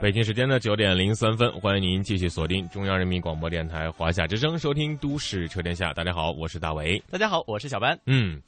[0.00, 5.90] 北京时间的九点零三分，欢迎您继续锁定中央人民广播电台华夏之声，收听《都市车天下》。
[5.94, 7.02] 大家好，我是大伟。
[7.10, 7.98] 大家好，我是小班。
[8.06, 8.40] 嗯，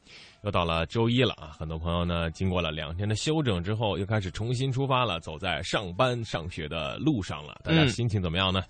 [0.44, 1.50] 又到了周一了啊！
[1.58, 7.60] 很多朋友呢，经过了两天的休整之后，又开始重新出发了，走在上班上学的路上了。
[7.64, 8.62] 大家心情怎么样呢？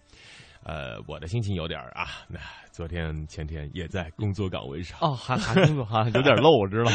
[0.65, 2.41] 呃，我的心情有点啊，那。
[2.75, 6.91] 昨天前天也在工作岗位上哦，还还工作哈，有点漏，我知道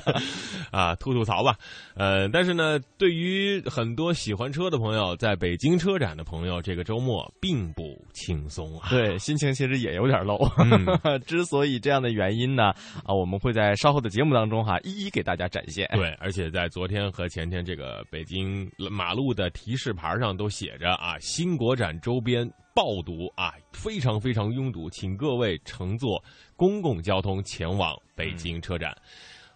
[0.72, 1.54] 啊，吐吐槽吧。
[1.94, 8.88] 呃，但是呢，对于很多喜欢车的朋友，在北京车展的朋友，这个周末并不轻松啊。
[8.88, 10.38] 对，心情其实也有点漏。
[11.28, 12.70] 之所以这样的原因呢，
[13.04, 15.86] 啊，我们会在稍后的节目当中哈，一一给大家展现。
[15.92, 22.50] 对，而且在昨天和前天，这个北京马路的提示牌上都写着啊，新国展周边。
[22.74, 26.22] 爆堵啊，非常非常拥堵，请各位乘坐
[26.56, 28.96] 公共交通前往北京车展。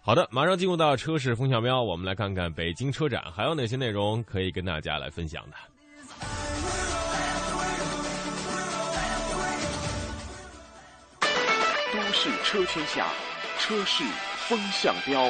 [0.01, 5.57] 好的，马上进入到车市风向标，我们来看看北京车展还有哪些内容可以跟大家来分享的。
[11.91, 13.07] 都市车天下，
[13.59, 14.03] 车市
[14.47, 15.27] 风向标。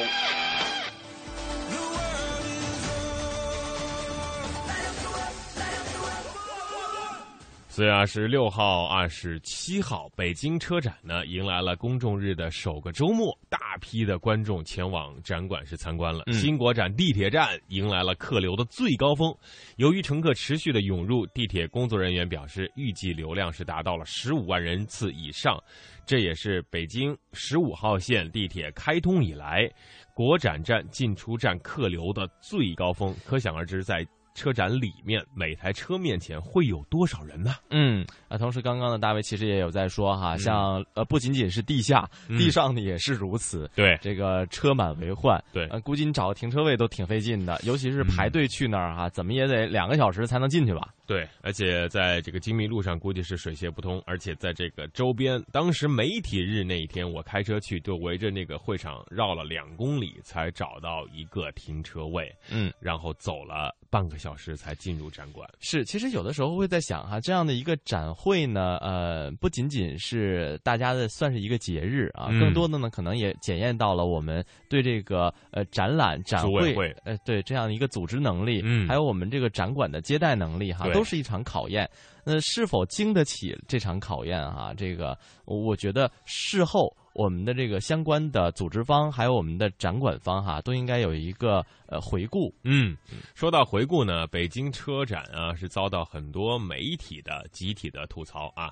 [7.78, 16.24] 四月二十六号、二十七号，北京车展呢迎来了公众日的首个周末，大批的观众前往展馆是参观了。
[16.32, 19.32] 新国展地铁站迎来了客流的最高峰，
[19.76, 25.56] 由于乘客持续的涌入，地铁工作人员表示，预计流量是达到了十五万人次以上，
[26.04, 29.70] 这也是北京十五号线地铁开通以来
[30.14, 34.04] 国展站进出站客流的最高峰，可想而知，在。
[34.38, 37.56] 车展里面每台车面前会有多少人呢？
[37.70, 43.68] 嗯，啊，同时刚刚呢大卫其实也有在说哈，像呃不仅仅是地下，地上呢也是如此。
[43.74, 45.42] 对，这个车满为患。
[45.52, 50.94] 对，呃，估计你找个停车位都挺费劲的，尤其是排队去那儿哈，怎么也得两个小时才能进去吧？
[51.06, 62.30] 对，而且在这个精密路上估计是水泄不通，而且在这个周边，当时媒体日那一天我开车去，就围着那个会场绕了两公里才找到一个停车位。
[62.50, 63.74] 嗯，然后走了。
[63.90, 81.88] 半个小时才进入展馆，是其实有的时候会在想哈，这样的一个展会呢，呃，不仅仅是大家的算是一个节日啊，更多的呢，可能也检验到了我们对这个呃展览展会呃对这样的一个组织能力，嗯，还有我们这个展馆的接待能力哈，都是一场考验。
[82.24, 84.74] 那是否经得起这场考验哈？
[84.74, 86.94] 这个我觉得事后。
[87.18, 92.54] 我们的这个相关的组织方，还有我们的展馆方，哈，都应该有一个呃回顾。
[92.62, 92.96] 嗯，
[93.34, 98.70] 说到回顾呢，北京车展啊，是遭到很多媒体的集体的吐槽啊。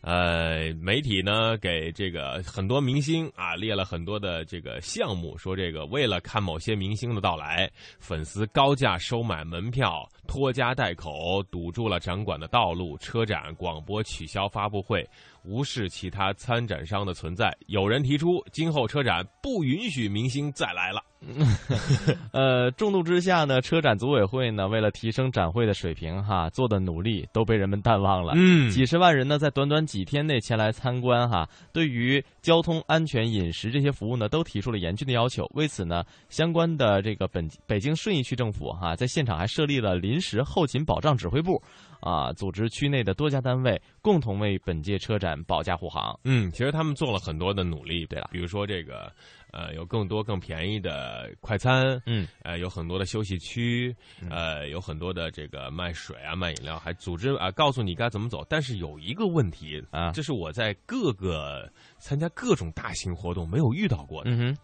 [0.00, 15.08] 呃，媒体呢给这个很多明星啊列了很多的这个项目，说这个为了看某些明星的到来，粉丝高价收买门票，拖家带口堵住了展馆的道路，车展广播取消发布会。
[15.44, 21.02] 无视其他参展商的存在，有人提出今后车展不允许明星再来了。
[22.32, 28.34] 呃，众怒之下呢，车展组委会呢，为了提升展会的水平，哈，做的努力都被人们淡忘了。
[28.36, 35.50] 嗯，几十万人呢，在短短几天内前来参观，哈，对于交通安全、饮食这些服务呢，都提出了严峻的要求。
[35.54, 41.62] 为此呢，相关的这个本北京顺义区政府，哈，在现场还设立了临时后勤保障指挥部。
[42.04, 42.30] 啊！
[42.34, 46.14] 组织区内的多家单位共同为本届车展保驾护航。
[46.24, 48.04] 嗯，其实他们做了很多的努力。
[48.04, 49.10] 对了，比如说这个，
[49.52, 51.98] 呃，有更多更便宜的快餐。
[52.04, 53.96] 嗯，呃，有很多的休息区。
[54.28, 58.44] 呃，有很多的这个卖水啊、卖饮料，还组织啊，告诉你该怎么走。
[58.50, 64.30] 但是有一个问题啊，这是我在各个参加各种大型活动没有遇到过的。
[64.30, 64.54] 嗯，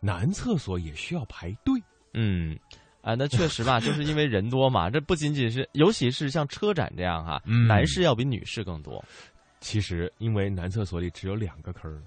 [0.00, 1.78] 男厕所也需要排队。
[2.14, 2.58] 嗯。
[3.02, 4.90] 啊，那确实吧，就是因为人多嘛。
[4.90, 9.02] 这不仅仅是，尤其是像车展这样哈，男士要比女士更多。
[9.60, 11.98] 其实因为男厕所里只有两个坑儿。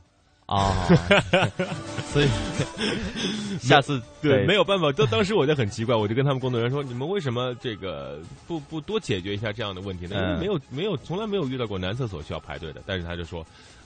[0.45, 0.86] 啊，
[2.12, 2.28] 所以
[3.60, 4.92] 下次对没有办法。
[4.92, 10.18] 当当时我就很奇怪，我就跟他们工作人员说：“你们为什么这个不不多解决一下这样的问题呢？
[10.18, 13.44] 因为没有没有从来没有遇到过男厕所需要排队的。”但是他就说：“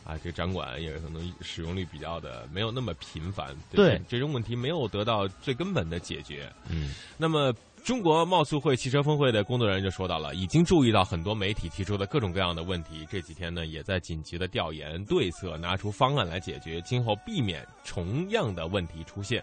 [0.07, 7.53] 啊，这展馆也可能使用率比较的没有那么频繁，对这种问题没有得到最根本的解决。”嗯，那么。
[7.83, 19.41] 中国贸促会汽车峰会的工作人员就说到了，已经注意到很多媒体提出的各种各样的问题，这几天呢也在紧急的调研对策，拿出方案来解决，今后避免同样的问题出现。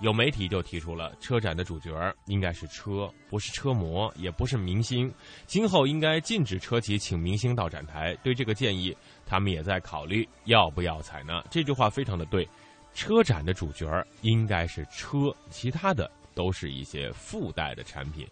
[0.00, 1.90] 有媒体就提出了，车展的主角
[2.26, 5.12] 应该是车，不是车模，也不是明星，
[5.46, 8.16] 今后应该禁止车企请明星到展台。
[8.22, 8.96] 对这个建议，
[9.30, 11.40] 他们也在考虑要不要采纳。
[11.50, 12.48] 这句话非常的对，
[12.92, 13.86] 车展的主角
[14.22, 16.10] 应该是车，其他的。
[16.32, 18.26] 都是一些附带的产品，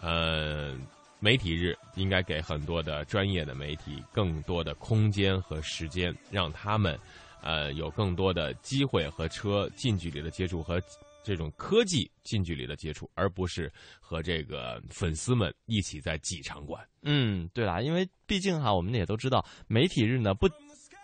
[0.00, 0.76] 呃，
[1.18, 6.96] 媒体日应该给很多的专业的媒体更多的空间和时间，让他们
[7.42, 10.80] 呃有更多的机会和车近距离的接触和
[11.28, 13.70] 这种科技近距离的接触，而不是
[14.00, 16.82] 和这个粉丝们一起在挤场馆。
[17.02, 20.48] 嗯，对啦，因为毕竟哈，我们也都知道，媒体日呢不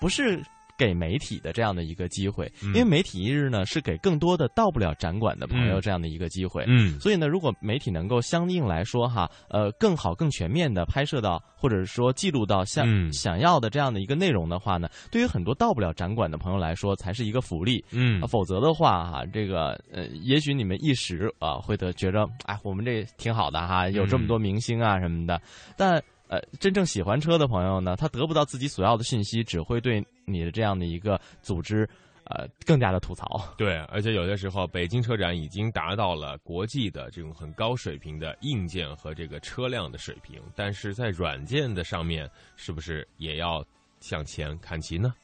[0.01, 0.43] 不是。
[0.77, 25.41] 给媒体的这样的一个机会，因为媒体一日呢是给更多的到不了展馆的朋友这样的一个机会，嗯，所以呢，如果媒体能够相应来说哈，呃，更好、更全面的拍摄到，或者是说记录到像想要的这样的一个内容的话呢，对于很多到不了展馆的朋友来说，才是一个福利，嗯，否则的话哈，这个呃，也许你们一时啊会得觉着，哎，我们这挺好的哈，有这么多明星啊什么的，
[25.77, 26.03] 但。
[26.27, 31.89] 呃，真正喜欢车的朋友呢，他得不到自己所要的信息，只会对你的这样的一个组织，
[32.25, 33.27] 呃，更加的吐槽。
[33.59, 43.65] 对，而且有些时候，北京车展已经达到了国际的这种很高水平的硬件和这个车辆的水平，但是在软件的上面，是不是也要
[44.01, 45.15] 向前看齐呢？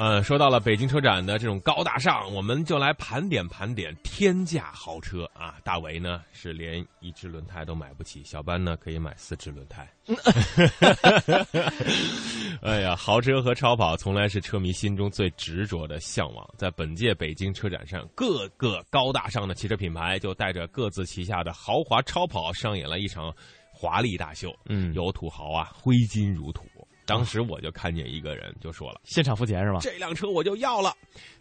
[0.00, 5.56] 呃，说到了北京车展的这种高大上，我们就来盘点盘点天价豪车啊！
[5.62, 9.86] 大为呢是连一只轮胎都买不起，小班呢可以买四只轮胎。
[12.62, 16.48] 哎呀，豪车和超跑从来是车迷心中最执着的向往。
[16.56, 23.30] 在本届北京车展上，各个高大上的汽车品牌就带着各自旗下的豪华超跑上演了一场
[23.70, 24.50] 华丽大秀。
[24.64, 26.64] 嗯，有土豪啊，挥金如土。
[27.10, 29.78] 当时我就看见一个人就说了：“现场付钱是吧？
[29.82, 30.94] 这辆车我就要了，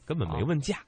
[0.05, 0.79] 根本没问价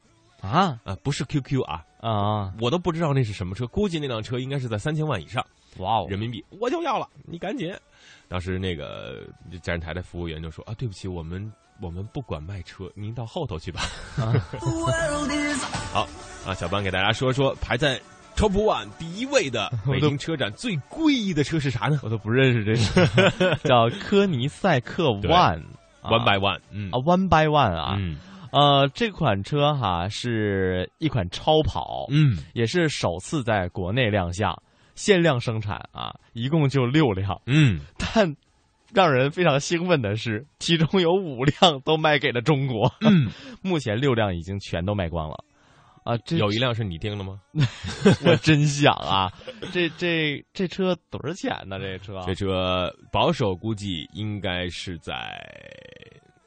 [0.41, 0.97] 啊啊！
[1.03, 2.53] 不是 QQ 啊啊！
[2.59, 5.45] 我都不知道那是什么车，估计那辆车应该是在三千万以上。
[5.77, 7.73] 哇哦，人民币我就要了，你赶紧！
[8.27, 9.27] 当时那个
[9.61, 11.51] 站台的服务员就说：啊，对不起，我们
[11.81, 13.81] 我们不管卖车，您到后头去吧。
[15.93, 16.07] 好
[16.45, 18.01] 啊，小班给大家说说排在。
[18.41, 21.99] Top One 第一位的 北京车展最贵的车是啥呢？
[22.01, 22.73] 我都不认识这
[23.37, 25.61] 个， 叫科尼赛克 One
[26.01, 26.89] One by One，嗯。
[26.89, 27.99] 啊 One by One 啊，
[28.51, 34.59] 呃，这款车哈是一款超跑，嗯，也是首次在国内亮相，
[34.95, 38.35] 限量生产啊，一共就六辆，嗯，但
[38.91, 43.29] 让人非常兴奋的是，其中有五辆都卖给了中国，嗯，
[43.61, 45.43] 目前六辆已经全都卖光了。
[46.03, 47.39] 啊，这有一辆是你订的吗？
[48.25, 49.31] 我真想啊，
[49.71, 51.77] 这这这车多少钱呢？
[51.79, 55.39] 这车这车保守估计应该是在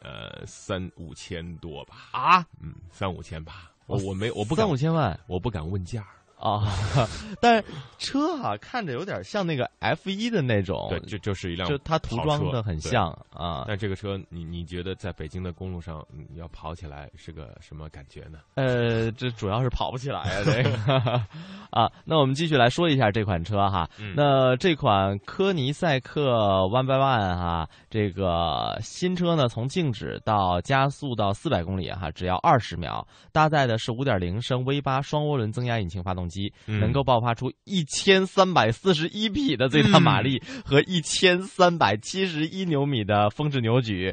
[0.01, 2.09] 呃三五千多吧？
[2.13, 3.71] 啊，嗯，三五千吧。
[3.87, 6.05] 我我没我不敢三五千万，我不敢问价。
[6.45, 6.63] 啊，
[7.41, 7.65] 但是
[7.97, 13.65] 车哈看着有点像那个 F 一的那种，对，就就是一辆，就它涂装的很像啊。
[13.67, 18.41] 但这个车，你你觉得在北京的公路上要跑起来是个什么感觉呢？
[18.57, 21.23] 呃，这主要是跑不起来啊，这个
[21.73, 21.91] 啊。
[22.05, 23.89] 那我们继续来说一下这款车哈。
[24.15, 26.31] 那这款科尼赛克
[26.67, 36.34] One by One 哈，这个新车呢，从静止到加速到四百公里哈，只要二十秒，搭载的是五点零升 V 八双涡轮增压引擎发动机。
[36.35, 44.13] 机能够爆发出一千三百四十一匹的最大马力和一千三百七十一牛米的峰值扭矩，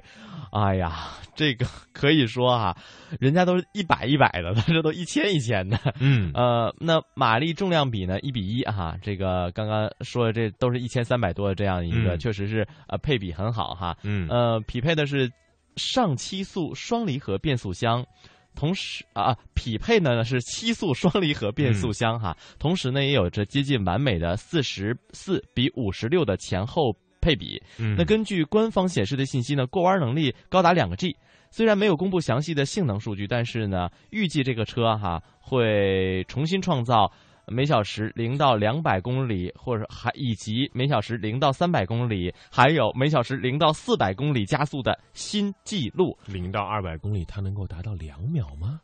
[0.51, 2.77] 哎呀，这个 可以说哈，
[3.19, 15.31] 人家都是一百一百的，他这都一千一千的，嗯，呃，那马力重量比呢一比一哈，这个刚刚说的这都是一千三百多的这样一个，确实是呃配比很好哈，嗯，呃，匹配的是
[15.75, 18.05] 上七速双离合变速箱。
[18.55, 27.61] 同时啊，匹配呢是七速双离合变速箱哈，同时呢也有着接近完美的四十四比五十六的前后配比。
[27.97, 31.15] 那根据官方显示的信息呢，过弯能力高达两个 G。
[31.53, 37.11] 虽然没有公布详细的性能数据，但是呢，预计这个车哈会重新创造。
[37.51, 46.17] 每小时零到两百公里，或者还以及每小时零到三百公里，还有每小时零到四百公里加速的新纪录。
[46.25, 48.79] 零到二百公里，它能够达到两秒吗？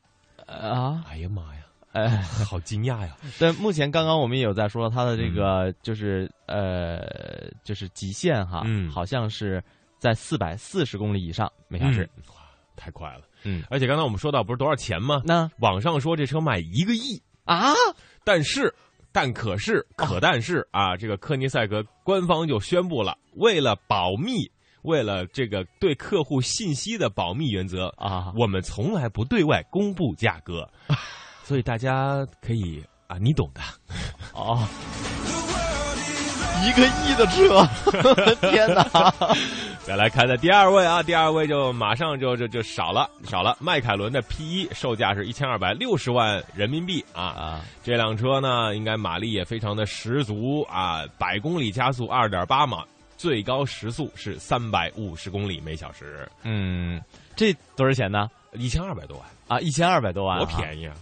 [0.45, 1.61] 啊，哎呀妈呀！
[1.93, 3.17] 哎，好惊讶呀！
[3.39, 9.63] 但目前刚刚我们也有在说它的这个就是、呃就是极限哈，嗯好像是
[9.97, 12.03] 在四百四十公里以上每小时。
[12.17, 12.35] 嗯哇，
[12.75, 13.21] 太快了！
[13.43, 15.23] 嗯，而且刚才我们说到不是多少钱吗？
[15.25, 17.73] 那网上说这车卖一个亿，啊，
[18.27, 18.75] 但是
[19.13, 28.33] 但可是可但是啊，这个科尼赛格官方就宣布了，为了保密，为了这个对客户信息的保密原则啊。
[28.35, 30.69] 我们从来不对外公布价格，
[31.45, 33.61] 所以大家可以啊，你懂的。
[34.33, 34.67] 哦，
[36.67, 37.65] 一个亿的车，
[38.51, 38.83] 天哪！
[39.87, 52.83] 再来看的第二位啊，第二位就马上就就就少了少了，迈凯伦的 P 一售价是一千二百六十万人民币啊啊，这辆车呢应该马力也非常的十足啊，百公里加速二点八码，
[53.15, 57.01] 最高时速是三百五十公里每小时，嗯，
[57.37, 58.29] 这多少钱呢？
[58.55, 60.95] 一千二百多万，啊，一千二百多万、多便宜啊！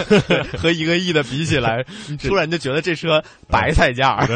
[0.00, 4.26] 宜， 和一个亿的比起来， 你突然就觉得这车白菜价儿。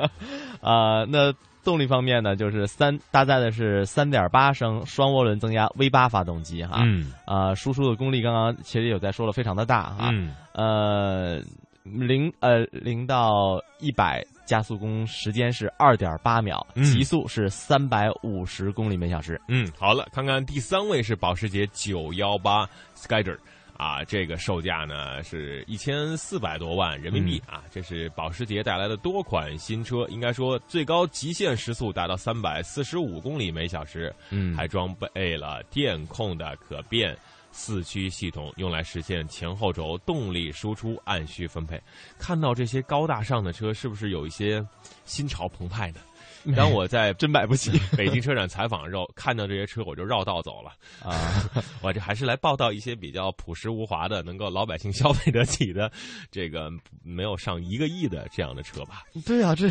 [0.60, 1.32] 啊、那
[1.64, 7.12] 动力方面呢，就是三搭载的是三点八升双涡轮增压 V 八发动机哈，嗯。
[7.26, 10.34] 啊、输出的功率刚刚其实有在说了，非常的大哈，嗯。
[10.52, 11.42] 呃，
[11.84, 16.84] 零呃零到一百加速公时间是二点八秒，嗯。
[16.84, 19.40] 极速是三百五十公里每小时。
[19.48, 23.36] 嗯，好了，看看第三位是保时捷九幺八 Skyder。
[23.78, 37.16] 啊，这个售价呢是一千四百多万人民币、啊，这是保时捷带来的多款新车，应该说最高极限时速达到三百四十五公里每小时，嗯还装备了电控的可变
[37.52, 41.80] 四驱系统，用来实现前后轴动力输出按需分配。
[42.18, 44.64] 看到这些高大上的车，是不是有一些
[45.04, 46.00] 心潮澎湃呢？
[46.56, 50.72] 当我在真买不起 北京车展采访的时候，看到这些车，我就绕道走了。
[51.02, 51.44] 啊！
[51.82, 55.90] 我这还是来报道一些比较朴实无华的，能够老百姓消费得起的，
[56.30, 56.70] 这个
[57.02, 59.04] 没有上一个亿的这样的车吧？
[59.26, 59.68] 对啊，这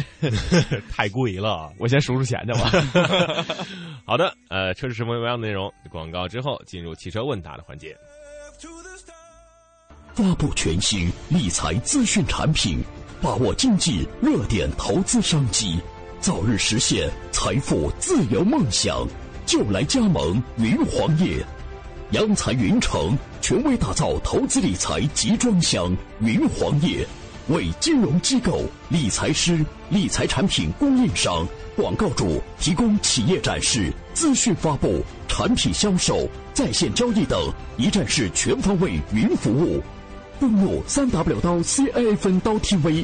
[0.90, 1.72] 太贵了。
[1.80, 2.72] 我先数数钱去吧。
[4.06, 5.72] 好的，呃，车是什么样的内容？
[5.90, 7.96] 广告之后进入汽车问答的环节。
[10.14, 12.80] 发布全新理财资讯产品，
[13.22, 15.80] 把握经济热点投资商机，
[16.20, 19.08] 早日实现财富自由梦想，
[19.46, 21.46] 就来加盟云黄业。
[22.12, 27.08] 央财云城权威打造投资理财集装箱云黄业，
[27.50, 39.82] 为金融机构、理财师、理财产品供应商、广告主提供企业展示、资讯发布、产品销售、在线交易等一站式全方位云服务。
[40.40, 43.04] 登录三 W 刀 CAA 分刀 TV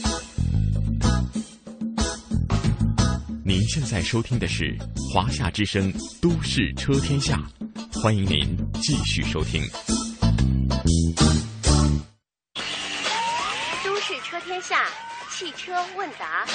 [3.51, 4.73] 您现在收听的是
[5.13, 5.91] 《华夏之声·
[6.21, 7.37] 都市车天下》，
[8.01, 9.61] 欢迎您继续收听。
[13.83, 14.85] 都市车天下，
[15.31, 16.45] 汽车问答。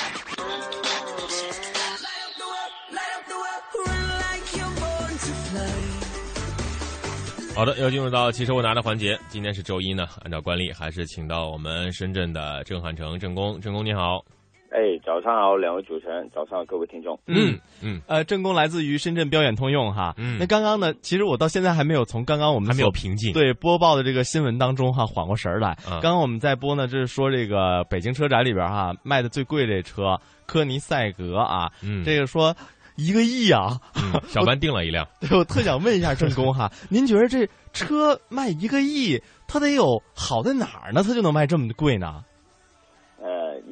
[7.55, 9.21] 好的，要进入到汽车问答的环节。
[9.29, 13.61] 今天是周一呢，按照惯例还是请到我们深圳的郑汉成郑工。
[13.61, 14.25] 郑工你好，
[14.71, 17.19] 哎，早上好，两位主持人，早上好各位听众。
[17.27, 20.15] 嗯嗯，呃，正工来自于深圳标远通用哈。
[20.19, 25.77] 嗯那刚刚呢，其实我到现在还没有从刚刚我们还没有平静。，对播报的这个新闻当中哈缓过神儿来。
[25.87, 32.55] 嗯刚刚我们在播呢，就是说这个北京车展里边哈卖的最贵这车科尼赛格啊，嗯，这个说
[32.97, 33.79] 一个亿啊。
[33.95, 41.03] 嗯小班订了一辆， 对，我特想问一下正工哈， 您觉得这车卖一个亿，它得有好在哪儿呢？
[41.07, 42.25] 它就能卖这么贵呢？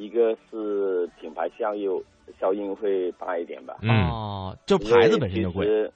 [0.05, 2.03] 呃，一个是品牌效应
[2.39, 3.89] 效应会大一点吧，嗯。
[4.07, 5.65] 哦，这牌子本身就贵。
[5.65, 5.91] 其实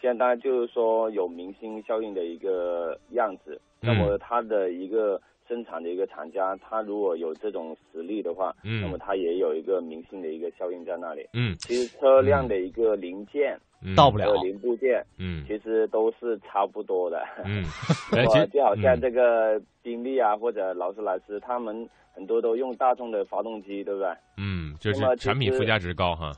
[0.00, 3.88] 现在就是说有明星效应的一个样子，嗯。
[3.88, 8.82] 那么它的一个生产的一个厂家，它如果有这种实力的话，嗯。
[8.82, 11.26] 那么它也有一个明星的一个效应在那里。
[11.32, 11.56] 嗯。
[11.58, 13.94] 其实车辆的一个零件，嗯。
[13.94, 14.32] 到不了。
[14.42, 15.44] 零部件，嗯。
[15.46, 17.22] 其实都是差不多的。
[17.44, 17.62] 嗯，
[18.52, 19.00] 就好像嗯。
[19.00, 24.08] 这个宾利啊，或者劳斯莱斯，他们很多都用大众的发动机，对不对？
[24.38, 26.32] 嗯，就是产品附加值高哈。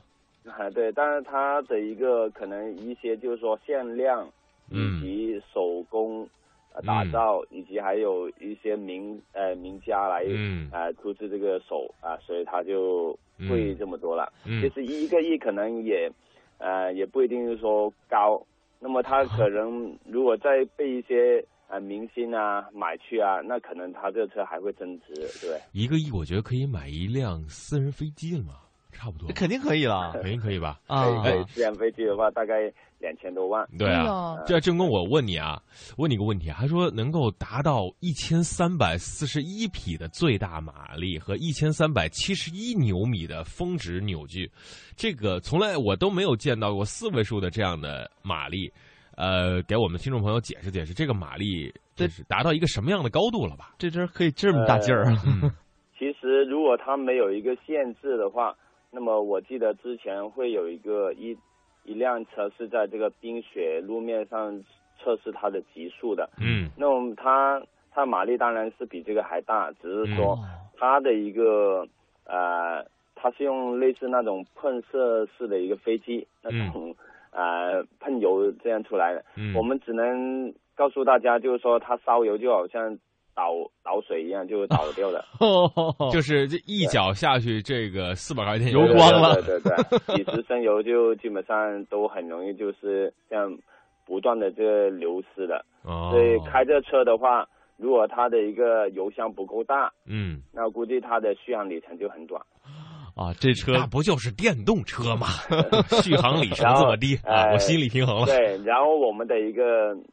[0.45, 4.27] 啊， 对，但是它的一个可能一些就是说限量，
[4.71, 4.97] 嗯。
[4.97, 6.27] 以及手工、
[6.73, 10.69] 呃打嗯造，以及还有一些名呃名家来嗯。
[10.71, 13.17] 啊、呃出资这个手啊、所以它就
[13.49, 14.31] 贵这么多了。
[14.45, 14.61] 嗯。
[14.61, 16.09] 其实一个亿可能也
[16.57, 18.41] 呃也不一定是说高，
[18.79, 25.61] 那么他可能如果再被一些呃明星啊买去啊，那可能他这个车还会增值，对不对？
[25.73, 28.53] 一个亿，我觉得可以买一辆私人飞机了嘛，
[28.91, 30.79] 差不多，肯定可以了肯定可以吧？
[30.87, 31.05] 啊
[31.47, 33.67] 私人飞机的话大概两千多万。
[33.77, 35.61] 对啊，啊，这郑工，我问你啊，
[35.97, 44.51] 问你个问题，还说能够达到一千三百四十一匹的最大马力和一千三百七十一牛米的峰值扭矩，
[44.95, 48.71] 这个从来我都没有见到过四位数的这样的马力。
[49.15, 53.73] 呃，给我们听众朋友解释解释，这个马力这是达到一个什么样的高度了吧？
[53.79, 55.23] 这车可以这么大劲儿啊！
[55.25, 55.51] 嗯
[55.97, 58.55] 其实如果它没有一个限制的话，
[58.91, 61.35] 那么我记得之前会有一个一
[61.87, 64.63] 一辆车是在这个冰雪路面上
[64.99, 66.69] 测试它的极速的，嗯。
[66.77, 67.59] 那么它
[67.91, 70.39] 它马力当然是比这个还大，只是说哦
[70.77, 71.87] 它的一个
[72.25, 76.95] 呃，它是用类似那种喷射式的一个飞机那种、
[77.31, 82.99] 呃喷油这样出来的，嗯，我们只能告诉大家，就是说它烧油就好像
[83.37, 83.53] 倒
[83.83, 85.23] 倒水一样，就倒 掉了。
[86.11, 93.55] 就是这一脚下去，这个四百块钱油光了对对对对，几十升油就基本上都很容易就是这样
[94.05, 95.63] 不断的这个流失的。
[95.83, 102.41] 哦，所以开这车的话，如果它的一个油箱不够大，嗯，那估计它的续航里程就很短。
[103.15, 105.27] 啊，这车那不就是电动车吗？
[106.03, 108.25] 续航里程这么低啊，我心里平衡了。
[108.25, 110.03] 对，然后我们的一个、嗯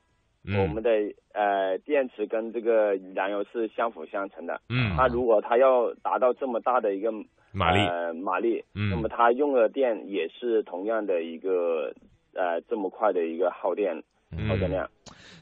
[0.47, 0.91] 我们的
[1.33, 4.61] 呃电池跟这个燃油是相辅相成的。
[4.69, 7.11] 嗯它如果它要达到这么大的一个
[7.53, 11.95] 马力呃马力，嗯那么它用的电也是同样的一个
[12.35, 14.87] 呃这么快的一个耗电嗯耗电量。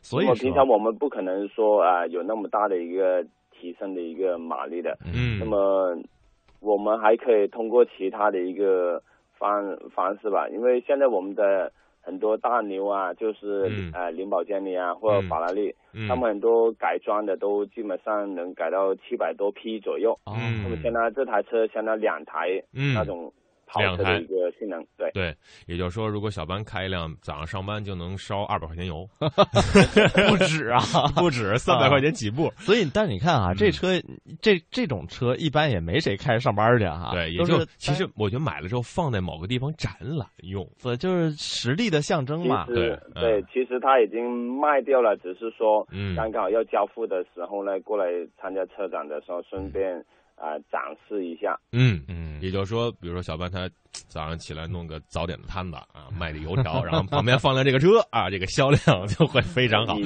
[0.02, 4.96] 所以平常我们不可能说啊、呃有那么大的一个提升的一个马力的。
[5.12, 5.96] 嗯，那么
[6.61, 9.03] 我们还可以通过其他的一个
[9.37, 11.72] 方方式吧，因为现在我们的
[12.03, 13.91] 很多大牛啊，就是、嗯。
[13.95, 15.29] 呃林宝坚尼啊或者嗯。
[15.29, 16.09] 法拉利，嗯。
[16.09, 20.19] 他们很多改装的都基本上能改到七百多匹左右。
[20.27, 22.93] 那么相当于这台车相当于两台嗯。
[22.95, 23.33] 那种跑
[23.80, 25.11] 两台的一个性能，对。
[25.12, 25.35] 对，
[25.66, 29.08] 也就是说，如果小班开一辆早上上班就能烧二百块钱油，
[30.28, 30.80] 不止啊，
[31.16, 32.50] 不止三百块钱起步。
[32.56, 33.88] 所以，但是你看啊，嗯这车
[34.40, 37.11] 这这种车一般也没谁开上班去哈。
[37.12, 40.66] 对，也就其实我觉得买了之后放在某个地方展览用。
[40.78, 42.66] 所以就是实力的象征嘛。
[42.66, 48.06] 对嗯对，其实他已经卖掉了，只是说嗯刚刚好要交付的时候呢，过来
[48.40, 50.04] 参加车展的时候，顺便
[50.37, 51.59] 啊、展示一下。
[51.73, 53.68] 嗯嗯也就是说，比如说小班他
[54.09, 59.97] 早上起来弄个早点的摊子啊，卖的油条， 然后旁边放辆这个车啊，这个销量就会非常好。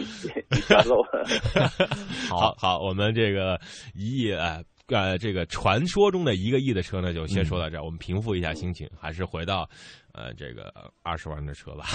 [2.28, 3.58] 好好，我们这个
[3.94, 7.82] 一亿啊呃，这个传说中的一个亿的车呢，就先说到这儿。
[7.82, 9.68] 我们平复一下心情，还是回到
[10.12, 11.86] 呃这个二十万的车吧。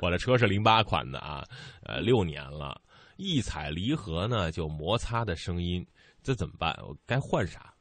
[0.00, 1.44] 我的车是零八款的啊，
[1.82, 2.80] 呃六年了，
[3.16, 5.84] 一踩离合呢就摩擦的声音，
[6.26, 6.74] 这怎么办？
[6.82, 7.72] 我该换啥？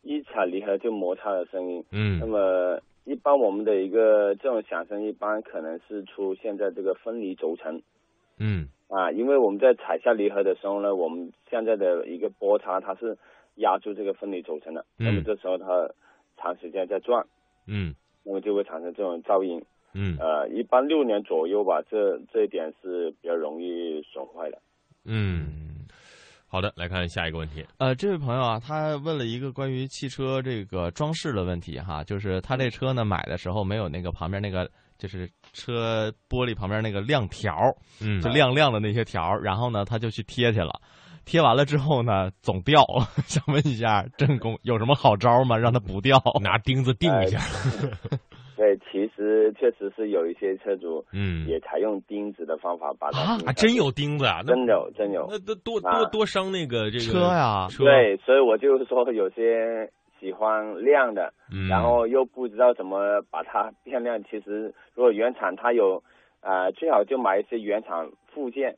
[0.00, 1.84] 一踩离合就摩擦的声音。
[1.92, 7.82] 嗯那嗯么一般我们的一个这种响声，一般可能是出现在这个分离轴承
[8.38, 13.18] 嗯啊，因为我们在踩下离合的时候呢，我们现在的一个波差它是
[13.56, 15.66] 压住这个分离轴承的，嗯那么这时候它
[16.38, 17.26] 长时间在转，
[17.66, 19.62] 嗯那么就会产生这种噪音。
[19.92, 24.58] 嗯呃，一般六年左右吧，这这一点是比较容易损坏的。
[25.04, 25.69] 嗯。
[26.52, 27.64] 好的，来看下一个问题。
[27.78, 40.80] 呃，这位朋友啊，他问了一个关于汽车这个装饰的问题哈，就是他这车呢买的时候没有那个旁边那个就是车玻璃旁边那个亮条儿，嗯就亮亮的那些条儿，然后呢他就去贴去了。
[41.26, 42.84] 贴完了之后呢，总掉。
[43.28, 45.56] 想问一下正工有什么好招吗？
[45.56, 46.20] 让它不掉？
[46.42, 47.38] 拿钉子钉一下。
[47.80, 48.18] 对，
[48.90, 54.40] 其实确实是有一些车主嗯也采用钉子的方法把它啊真有钉子啊！
[54.44, 55.26] 那真有真有。
[55.30, 64.22] 那都多啊多多伤那个这个车呀车对，所以我就是说有些喜欢亮的，嗯然后又不知道怎么把它变亮。
[64.24, 66.02] 其实如果原厂它有，
[66.40, 68.76] 呃，最好就买一些原厂附件。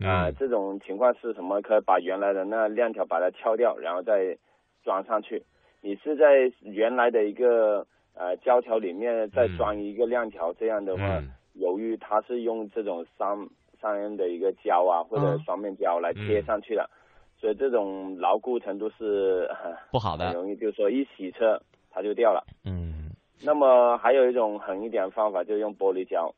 [0.00, 1.62] 啊、嗯这种情况是什么？
[1.62, 4.36] 可以把原来的那亮条把它敲掉，然后再
[4.82, 5.44] 装上去。
[5.80, 11.30] 你是在原来的一个呃胶条里面再装一个亮条，这样的话，嗯。
[11.54, 13.28] 由于它是用这种三
[13.78, 16.88] 三 M 的一个胶啊或者嗯双面胶来贴上去的，
[17.38, 19.46] 所以这种牢固程度是
[19.92, 22.42] 不好的，很容易，就是说一洗车它就掉了。
[22.64, 23.10] 嗯，
[23.44, 26.34] 那么还有一种狠一点的方法，就是用玻璃胶。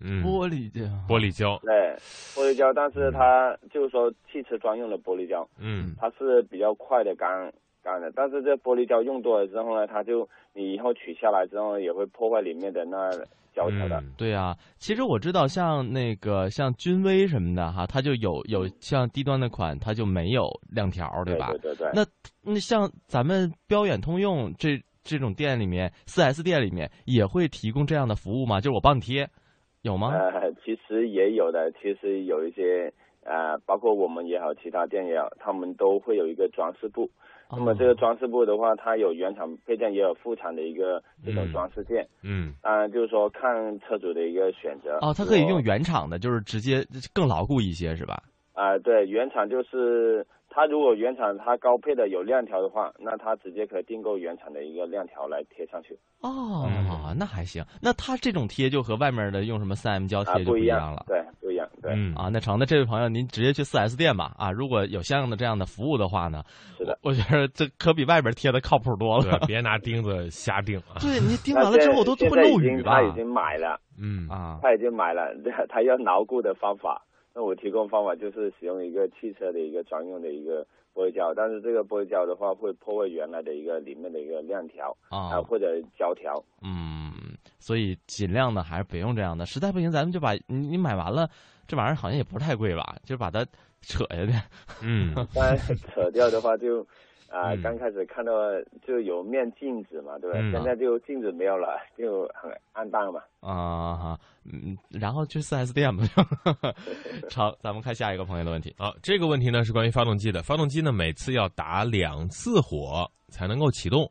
[0.00, 0.80] 嗯，玻璃胶。
[1.08, 1.96] 玻璃胶，对，
[2.34, 5.92] 玻璃胶，但是它就是说汽车专用的玻璃胶，嗯。
[5.98, 8.12] 它是比较快的干干的。
[8.14, 13.10] 但是这玻璃胶用多了之后呢，它就你以后取下来之后也会破坏里面的那
[13.54, 14.00] 胶条的。
[14.00, 21.50] 嗯对啊，其实我知道，像那个像君威什么的哈，它就有有像低端的款，它就没有亮条，对吧？
[21.52, 21.90] 对对对。
[21.92, 22.04] 那
[22.42, 28.60] 那像咱们标远通用这这种店里面，四 S 店里面也会提供这样的服务吗？
[28.60, 29.28] 就是我帮你贴，
[29.82, 30.08] 有吗？
[30.12, 32.92] 呃，其实也有的，其实有一些
[33.24, 37.10] 呃，包括我们也好，其他店也好，他们都会有一个装饰部。
[37.52, 42.08] 那么这个哦装饰部的话，它有原厂配件，也有副厂的一个这种嗯装饰件。
[42.22, 44.98] 嗯当然，就是说看车主的一个选择。
[45.00, 48.22] 哦，它可以用原厂的，就是直接更牢固一些，是吧？
[48.54, 55.98] 啊、对，原厂就是它如果原厂它高配的有亮条的话，那它直接可以订购原厂的一个亮条来贴上去。
[56.20, 57.64] 哦，嗯那还行。
[57.80, 61.04] 那它这种贴就和外面的用什么三 M 胶啊、贴就不一样了。
[61.06, 64.34] 对，不一样，对，嗯啊，那成，那这位朋友，您直接去四 S 店吧。
[64.38, 66.42] 啊，如果有相应的这样的服务的话呢，
[66.78, 66.98] 是的。
[67.02, 69.38] 我我觉得这可比外边贴的靠谱多了。
[69.46, 73.02] 别拿钉子瞎钉啊， 对你钉完了之后都现会在已经漏雨吧他？
[73.02, 75.34] 已经买了，嗯啊，他已经买了，
[75.68, 77.02] 他要牢固的方法。
[77.34, 86.42] 那我提供方法就是使用一个汽车的一个专用的一个玻璃胶，但是这个玻璃胶的话会破坏原来的一个里面的一个亮条啊或者胶条。
[86.62, 87.12] 嗯，
[87.58, 91.28] 所以尽量的还是别用这样的，实在不行咱们就把你你买完了，
[91.66, 93.44] 这玩意儿好像也不是太贵吧，就把它
[93.80, 94.32] 扯下去。
[94.82, 96.86] 嗯 当然扯掉的话就，
[97.32, 98.32] 啊、嗯刚开始看到
[98.86, 100.38] 就有面镜子嘛，对吧？
[100.38, 103.20] 嗯现在就镜子没有了，就很暗淡嘛。
[103.40, 106.04] 啊哈，嗯，然后去四 S 店嘛。
[107.34, 108.74] 好，咱们看下一个朋友的问题。
[108.78, 110.42] 好，这个问题呢是关于发动机的。
[110.42, 114.10] 发动机呢每次要打两次火才能够启动，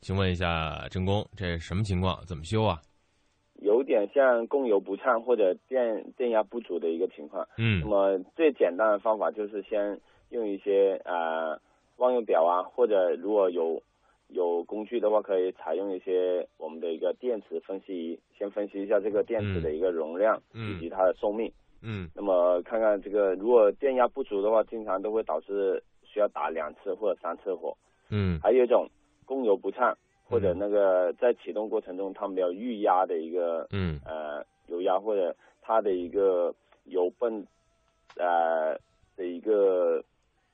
[0.00, 2.24] 请问一下郑工，这是什么情况？
[2.24, 2.78] 怎么修啊？
[3.62, 7.46] 有点像供油不畅或者电电压不足的一个情况。
[7.58, 11.60] 嗯那么最简单的方法就是先用一些呃
[12.00, 13.80] 万用表啊，或者如果有
[14.28, 20.70] 有工具的话，可以采用一些我们的一个电池分析仪，先分析一下这个电池的一个容量、嗯。
[20.70, 21.52] 以及它的寿命。
[21.82, 22.08] 嗯。
[22.14, 27.76] 那么看看这个，如果电压不足的话，经常都会导致需要打两次或者三次火。
[28.08, 28.40] 嗯。
[28.42, 28.88] 还有一种
[29.26, 34.00] 供油不畅，或者那个在启动过程中它没有预压的一个嗯。
[34.06, 37.44] 呃油压或者它的一个油泵
[38.16, 38.78] 呃
[39.16, 40.02] 的一个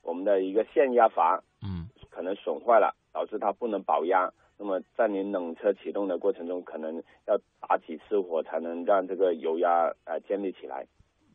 [0.07, 4.31] 我们的一个限压阀嗯可能损坏了，导致它不能保压。
[4.57, 6.95] 那么在你冷车启动的过程中，可能
[7.27, 10.87] 要打几次火才能让这个油压呃建立起来。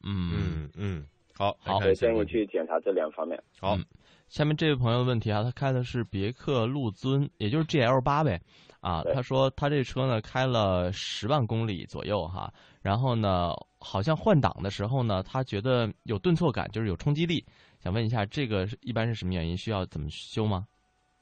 [0.02, 0.32] 嗯。
[0.34, 1.06] 嗯嗯，
[1.36, 3.40] 好，好来看所以建议下一个问题去检查这两方面。
[3.60, 3.84] 好嗯
[4.28, 8.40] 下面这位朋友的问题啊，他开的是别克陆尊，也就是 GL 八呗。
[8.80, 17.44] 啊，他说他这车呢开了十万公里左右哈，然后呢，好像换挡的时候呢，他觉得有顿挫感，就是有冲击力。
[17.80, 19.56] 想问一下，这个是一般是什么原因？
[19.56, 20.66] 需要怎么修吗？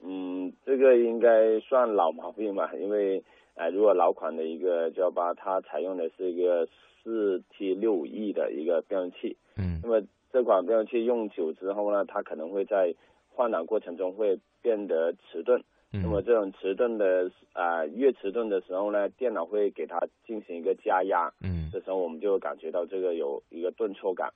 [0.03, 3.23] 嗯，这个应该算老毛病吧，因为
[3.55, 6.69] 呃，如果老款的一个 G 八，它采用的是一个
[7.03, 12.95] 四 T 六五 E 的一个变速器，嗯那么这款变速器用久之后呢，它可能会在
[13.29, 15.63] 换挡过程中会变得迟钝。
[15.93, 24.33] 嗯那么这种迟钝的啊、呃越迟钝的时候呢，电脑会给它进行一个加压，嗯这时候我们就感觉到这个有一个顿挫感。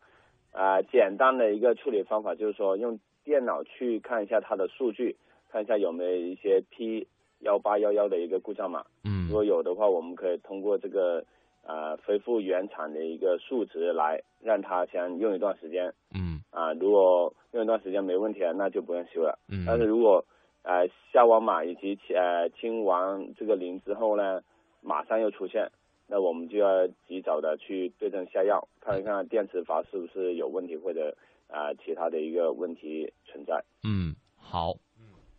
[0.52, 5.16] 啊、简单的一个处理方法就是说，用电脑去看一下它的数据，
[5.50, 7.08] 看一下有没有一些 P
[7.40, 8.84] 幺八幺幺的一个故障码。
[9.02, 11.24] 嗯如果有的话，我们可以通过这个
[11.66, 19.36] 呃恢复原厂的一个数值来让它先用一段时间嗯啊、如果用一段时间没问题了，那就不用修了。
[19.48, 20.24] 嗯，但是如果
[20.64, 24.42] 呃下完码以及呃清完这个零之后呢，
[24.81, 25.70] 马上又出现，
[26.09, 33.62] 那我们就要及早的去对症下药，看一看电磁阀是不是有问题或者啊、呃其他的一个问题存在。
[33.85, 34.74] 嗯好，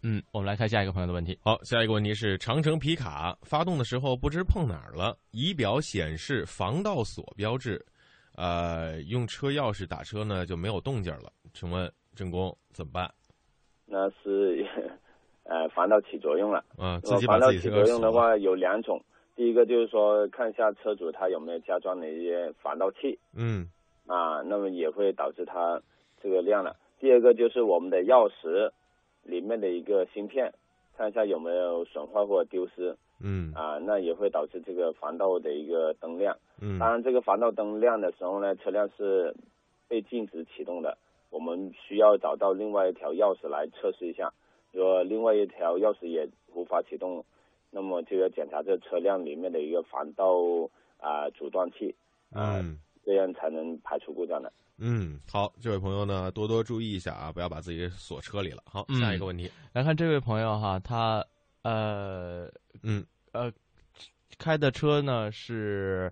[0.03, 1.37] 嗯，我们来看下一个朋友的问题。
[1.41, 2.13] 好，下一个问题。
[2.13, 7.83] 是长城皮卡发动的时候不知碰哪儿了，仪表显示防盗锁标志，
[8.35, 11.31] 呃，用车钥匙打车呢就没有动静了。
[11.53, 13.11] 请问郑工怎么办？
[13.87, 14.64] 那是
[15.45, 16.63] 呃防盗起作用了。
[16.77, 19.01] 嗯、防盗起作用的话有两种，
[19.35, 23.67] 第一个就是说看一下车主他有没有加装的一些防盗器嗯
[24.07, 25.81] 啊，那么也会导致它
[26.21, 26.75] 这个亮了。
[26.99, 28.69] 第二个就是我们的钥匙
[29.23, 30.53] 里面的一个芯片，
[30.95, 32.95] 看一下有没有损坏或者丢失。
[33.21, 36.37] 嗯啊，那也会导致这个防盗的一个灯亮。
[36.61, 39.33] 嗯当然，这个防盗灯亮的时候呢，车辆是
[39.87, 40.97] 被禁止启动的，
[41.29, 44.31] 我们需要找到另外一条钥匙来测试一下。
[44.75, 47.23] 如果另外一条钥匙也无法启动，
[47.71, 50.35] 那么就要检查这车辆里面的一个防盗
[50.97, 51.95] 啊、阻断器，
[52.31, 54.51] 啊、嗯这样才能排除故障的。
[54.77, 58.61] 嗯，好，这位朋友呢，多多注意一下啊，不要把自己锁车里了。
[58.65, 58.99] 好，嗯。
[58.99, 61.25] 下一个问题，来看这位朋友哈，他
[61.61, 62.51] 呃
[62.83, 63.05] 嗯。
[63.31, 63.51] 呃
[64.37, 66.11] 开的车呢是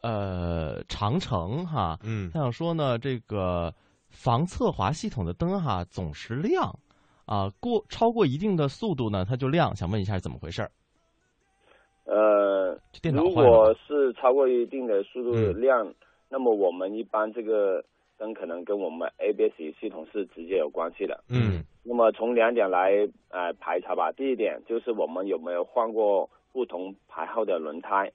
[0.00, 2.28] 呃长城哈，嗯。
[2.32, 3.72] 他想说呢，这个
[4.08, 6.76] 防侧滑系统的灯哈总是亮
[7.26, 10.70] 啊，过超过一定的速度呢它就亮，想问一下是怎么回事儿？
[12.04, 12.78] 呃，
[13.12, 15.94] 如果是超过一定的速度嗯，
[16.28, 17.84] 那么我们一般这个
[18.16, 21.22] 灯可能跟我们 ABS 系统是直接有关系的。
[21.28, 24.10] 嗯那么从两点来呃排查吧。
[24.10, 28.10] 第一点就是我们有没有换过不同牌号的轮胎。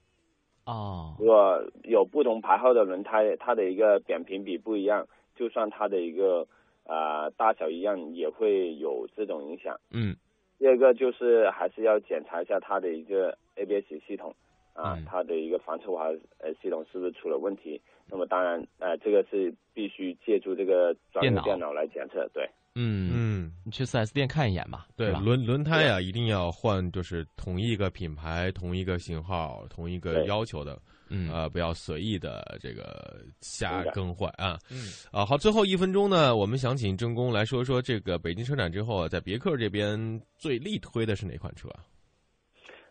[0.65, 6.47] 哦如果有不同牌号的轮胎，它的一个扁平比不一样，就算它的一个
[6.91, 9.79] 呃大小一样，也会有这种影响。
[9.91, 10.15] 嗯
[10.59, 14.35] 第二个就是还是要检查一下它的一个 ABS 系统
[14.73, 17.81] 啊，嗯它的一个防侧滑呃系统是不是出了问题？
[18.07, 22.47] 那么当然呃这个是必须借助这个专电脑用电脑来检测，对。
[22.75, 30.79] 嗯，嗯，你去 4S 店看一眼吧，对，轮轮胎呀、一定要换，就是同一个品牌、同一个型号、同一个要求的，
[31.11, 34.57] 嗯呃，不要随意的这个瞎更换啊。
[34.71, 41.83] 嗯啊，好，最后一分钟呢，我们想请郑工来说说这个北京车展之后啊，在别克这边最力推的是哪款车啊？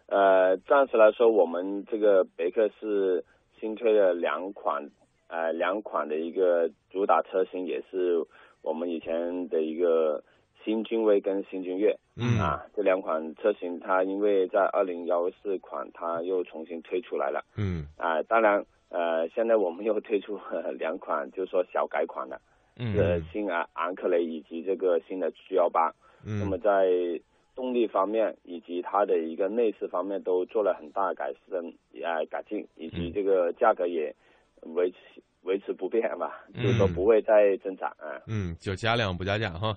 [0.07, 3.25] 呃，暂时来说，我们这个别克是
[3.61, 4.91] 新推的两款，
[5.29, 8.23] 呃，两款的一个主打车型，也是
[8.61, 10.23] 我们以前的一个
[10.65, 11.97] 新君威跟新君越。
[12.17, 17.45] 嗯啊，这两款车型，它因为在二零幺四款，它又重新推出来了。
[17.57, 22.41] 嗯啊，当然，呃，现在我们又推出呃 两款，就是说小改款的，
[22.77, 25.93] 嗯呃，新昂昂克雷以及这个新的 G 幺八。
[26.23, 27.21] 那么嗯在
[27.57, 34.15] 动力方面以及它的一个内饰方面都做了很大改善、呃改进，以及嗯这个价格也
[34.63, 34.97] 维持
[35.43, 38.21] 维持不变吧，嗯就是说不会再增长啊。
[38.27, 39.77] 嗯，就加量不加价哈。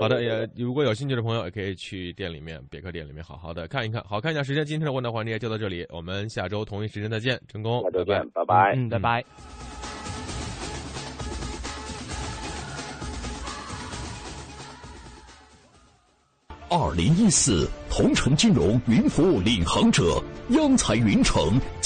[0.00, 4.02] 好的，也如果有兴趣的朋友，也可以去店里面，别克店里面好好的看一看。
[4.04, 8.30] 好看一下时间，今天的问答环节就到这里，我们下周同一时间再见，成功，拜拜下周见，。
[8.30, 8.72] 拜拜。
[8.74, 9.24] 嗯，拜拜。
[16.74, 20.02] 二零一四同城金融云服务领航者
[20.52, 21.60] 央财云城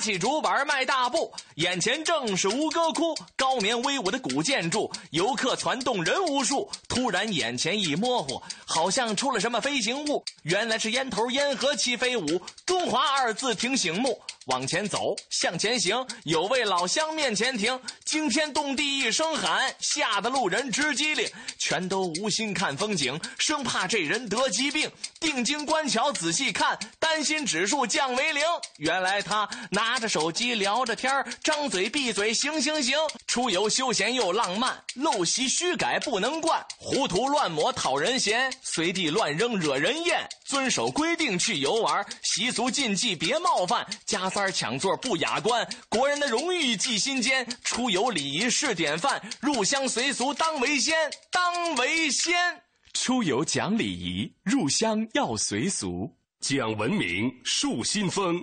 [0.00, 6.70] 起竹板迈大步，眼前正是吴哥窟，高棉威武的古建筑，游客攒动人无数。
[6.88, 14.20] 突然眼前一模糊，好像出了什么飞行物，原来是烟头烟盒齐飞舞，中华二字挺醒目。
[14.46, 24.90] 往前走，向前行，有位老乡面前停，惊天动地一声喊，吓得路人直机灵，全都无心看风景，生怕这人得疾病。
[25.20, 28.42] 定睛观瞧，仔细看，担心指数降为零。
[28.78, 32.96] 原来他拿拿着手机聊着天儿张嘴闭嘴行行行。
[33.26, 40.28] 出游休闲又浪漫，陋习虚改不能惯，糊涂乱抹讨人嫌，随地乱扔惹人厌。
[40.44, 47.44] 遵守规定去游玩，习俗禁忌别冒犯，加塞抢座不雅观，国人的荣誉记心间。
[47.64, 50.94] 出游礼仪是典范，入乡随俗当为先，
[51.32, 52.62] 当为先。
[52.92, 56.16] 出游讲礼仪，入乡要随俗。
[56.40, 58.42] 讲文明树新风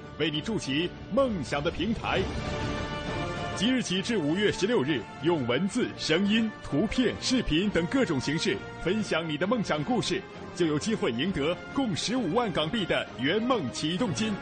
[0.19, 2.19] 为你筑起梦想的平台。
[3.55, 10.21] 即日起至五月十六日，用文字、声音、图片、视频等各种形式分享你的梦想故事，
[10.55, 14.33] 就有机会赢得共十五万港币的圆梦启动金。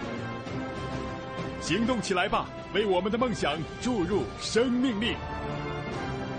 [1.60, 5.16] 行动起来吧，为我们的梦想注入生命力！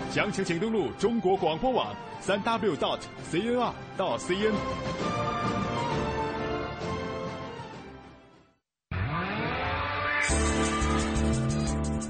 [0.09, 2.99] 详情请登录中国广播网三 w dot
[3.31, 5.70] cnr 到 cn。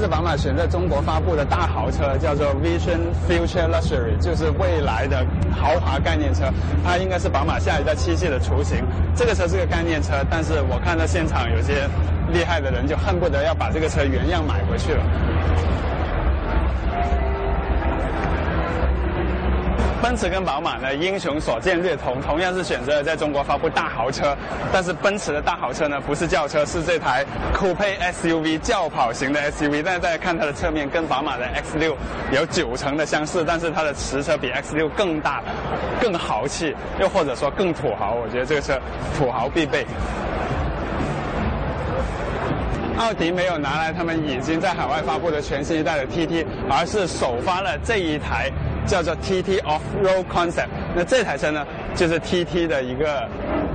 [0.00, 6.44] 这是宝马选在中国发布的大豪车，叫做 Vision Future Luxury，就是未来的豪华概念车。
[6.82, 8.82] 它应该是宝马下一代七系的雏形。
[9.14, 11.86] 这个车是个概念车，但是我看到现场有些
[12.32, 15.04] 厉害的人就恨不得要把这个车原样买回去了。
[20.02, 24.34] 奔驰跟宝马呢，英雄所见略同，同样是选择了在中国发布大豪车。
[24.72, 29.82] 但是奔驰的大豪车呢，不是轿车，是这台 Coupe SUV 轿跑型的 SUV。
[29.84, 31.94] 但是大家看它的侧面，跟宝马的 X6
[32.32, 35.42] 有九成的相似，但是它的实车比 X6 更大、
[36.00, 38.14] 更豪气，又或者说更土豪。
[38.14, 38.80] 我觉得这个车
[39.18, 39.86] 土豪必备。
[42.96, 48.50] 奥迪没有拿来他们已经在海外发布的全新一代的 TT，而是首发了这一台。
[48.86, 53.28] 叫做 TT Off Road Concept，那这台车呢，就是 TT 的一个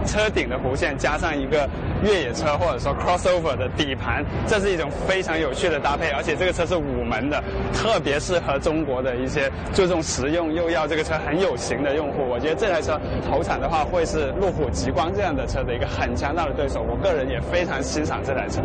[0.05, 1.69] 车顶的弧线，加上一个
[2.03, 6.09] 越野车或者说 crossover 的底盘，这是一种非常有趣的搭配。
[6.09, 7.41] 而且这个车是五门的，
[7.73, 12.27] 特别适合中国的一些注重实用又要这个车很有型的用户。
[12.27, 16.81] 我觉得这台车投产的话，会是路虎极光这样的车的一个很强大的对手。
[16.81, 18.61] 我个人也非常欣赏这台车。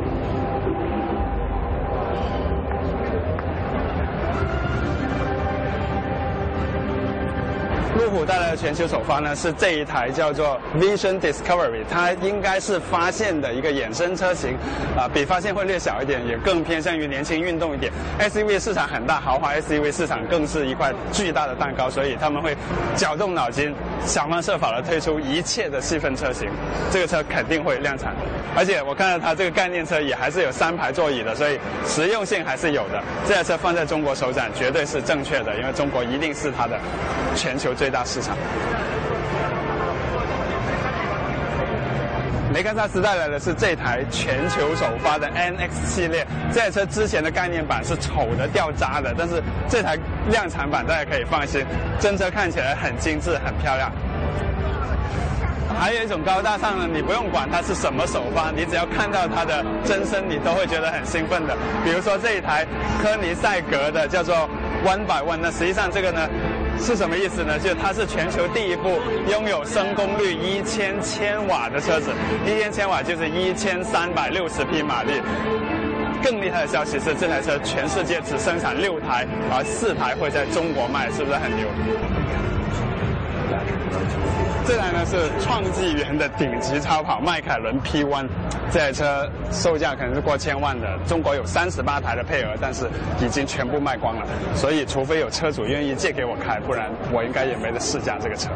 [8.01, 14.57] 路虎带来的全球首发呢，是这一台叫做 Vision Discovery，它应该是发现的一个衍生车型，
[14.97, 17.93] 啊，比发现会略小一点，也更偏向于年轻运动一点。
[18.19, 22.57] SUV 市场很大，豪华 SUV 市场更是一块巨大的蛋糕，所以他们会
[22.97, 23.75] 绞动脑筋，
[24.07, 26.49] 想方设法的推出一切的细分车型。
[26.91, 28.17] 这个车肯定会量产，
[28.57, 33.03] 而且我看到它这个概念车也还是有三排座椅的，所以实用性还是有的。
[33.29, 36.79] 这台车放在中国首展绝对是正确的，因为中国一定是它的
[37.37, 37.90] 全球最。
[37.91, 38.37] 大市场。
[42.53, 46.27] 雷克萨斯带来的是这台全球首发的 NX 系列。
[46.53, 49.97] 这台车之前的概念版是丑的掉渣的，但是这台
[50.29, 51.65] 量产版大家可以放心，
[52.01, 53.93] 真车看起来很精致、很漂亮。
[55.79, 61.57] 还有一种高大上呢，你不用管它是什么首发，你只要看到它的真身，你都会觉得很兴奋的。
[61.85, 62.67] 比如说这一台
[63.01, 64.35] 科尼赛格的叫做
[64.85, 66.29] One by One，那实际上这个呢。
[66.81, 67.59] 是什么意思呢？
[67.59, 68.99] 就是它是全球第一部
[69.31, 72.11] 拥有升功率一千千瓦的车子，
[72.47, 75.21] 一千千瓦就是一千三百六十匹马力。
[76.23, 81.67] 更厉害的消息是，这台车全世界只生产六台，而四台会在中国卖，是不是很牛？
[84.67, 88.29] 这台呢是创纪元的顶级超跑迈凯伦 P1，
[88.71, 90.87] 这台车售价可能是过千万的。
[91.09, 92.89] 中国有三十八台的配额，但是
[93.21, 94.25] 已经全部卖光了。
[94.55, 98.51] 所以除非有车主愿意借给我开，不然我应该也没得试驾这个车。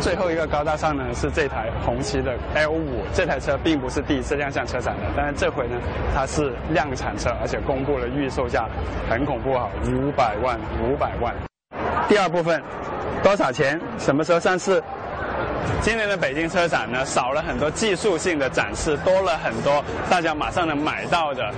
[0.00, 2.80] 最后一个高大上呢是这台红旗的 L5，
[3.12, 5.76] 这台车并不是第一次亮相车展的，但是这回呢
[6.14, 8.68] 它是量产车，而且公布了预售价，
[9.10, 11.34] 很恐怖啊，五百万，五百万。
[12.08, 12.62] 第二部分，
[13.22, 13.78] 多少钱？
[13.98, 14.82] 什么时候上市？
[15.80, 21.52] 今年的北京车展呢，少了很多技术性的展示，多了很多大家马上能买到的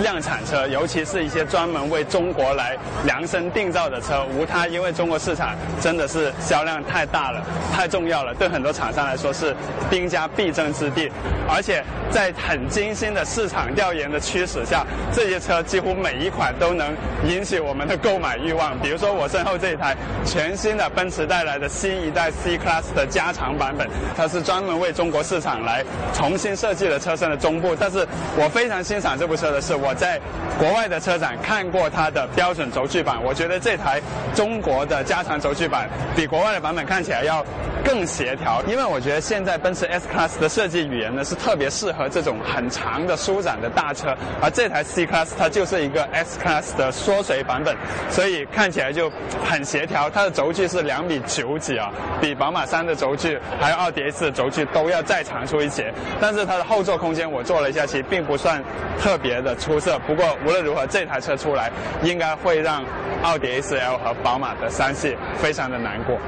[0.00, 4.24] 量产车，尤其是一些专门为中国来量身定造的车。
[4.36, 7.42] 无他，因为中国市场真的是销量太大了，
[7.74, 9.54] 太重要了，对很多厂商来说是
[9.90, 11.10] 兵家必争之地。
[11.46, 16.94] 而且在很精心的市场调研的驱使下，这些车几乎每一款都能
[17.26, 18.78] 引起我们的购买欲望。
[18.78, 23.86] 比如说我身后这一台全新的奔驰带来的新一代 C Class 的加长长版本，
[24.16, 25.84] 它是专门为中国市场来
[26.14, 27.76] 重新设计了车身的中部。
[27.78, 30.18] 但是我非常欣赏这部车的是，我在
[30.58, 34.00] 国外的车展看过它的标准轴距版，我觉得这台
[34.34, 37.44] 中国的加长轴距版比国外的版本看起来要
[37.84, 38.62] 更协调。
[38.66, 47.76] 因为我觉得现在奔驰 S Class 的设计语言呢是特别适合这种很长的舒展的大车，而这台 C Class 它就是一个 S Class 的缩水版本，
[48.08, 49.12] 所以看起来就
[49.44, 50.08] 很协调。
[50.08, 51.90] 它的轴距是两米九几啊，
[52.20, 53.23] 比宝马三的轴距
[53.60, 55.92] 还有奥迪 S 的轴距都要再长出一些。
[56.20, 58.62] 但是它的后座空间我坐了一下，其实并不算
[59.00, 59.98] 特别的出色。
[60.06, 61.70] 不过无论如何，这台车出来
[62.02, 62.84] 应该会让
[63.22, 66.18] 奥迪 A4L 和宝马的三系非常的难过。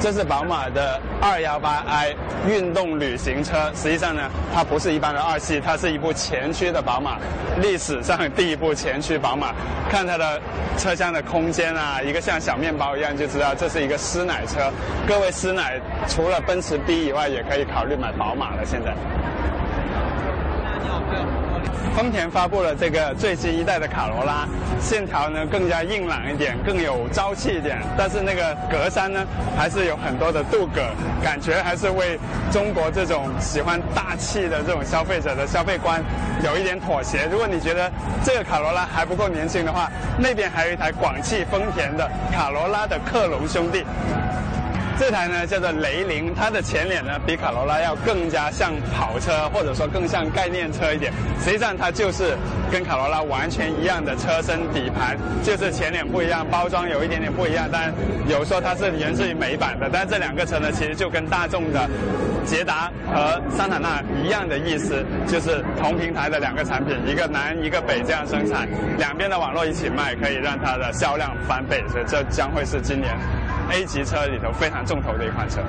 [0.00, 2.14] 这是宝马的 218i
[2.48, 4.22] 运动旅行车，实际上呢，
[4.54, 7.18] 它不是一般的二系，它是一部前驱的宝马，
[7.60, 9.52] 历史上第一部前驱宝马。
[9.90, 10.40] 看它的
[10.78, 14.72] 车厢的空间啊，一个像小面包一样，就知道这是一个师奶车。
[15.06, 15.78] 各位师奶
[16.08, 18.64] 除了奔驰 B 以外，也可以考虑买宝马了。
[18.64, 18.94] 现在。
[21.96, 24.48] 丰田发布了这个最新一代的卡罗拉，
[24.80, 27.78] 线条呢更加硬朗一点，更有朝气一点。
[27.96, 29.26] 但是那个格栅呢，
[29.56, 30.82] 还是有很多的镀铬，
[31.22, 32.18] 感觉还是为
[32.50, 36.02] 中国这种喜欢大气的这种消费者的消费观
[36.44, 37.28] 有一点妥协。
[37.30, 37.90] 如果你觉得
[38.24, 43.84] 这个卡罗拉还不够年轻的话，那边还有一台广汽丰田的卡罗拉的克隆兄弟。
[45.00, 51.10] 这台呢叫做雷凌，它的前脸呢比卡罗拉要更加像跑车，或者说更像概念车一点。
[51.42, 52.36] 实际上它就是
[52.70, 57.66] 跟卡罗拉完全一样的车身底盘，就是前脸不一样，包装有一点点不一样。
[57.72, 57.90] 当然
[58.28, 61.88] 有说它是源自于美版的，但这两个车呢其实就跟大众的
[62.44, 71.82] 捷达和桑塔纳一样的意思，就是同平台的两个产品，一个南一个北这样生产，两边的网络一起卖，可以让它的销量翻倍。
[71.88, 73.16] 所以这将会是今年。
[73.72, 75.60] A 级车里头非常重头的一款车。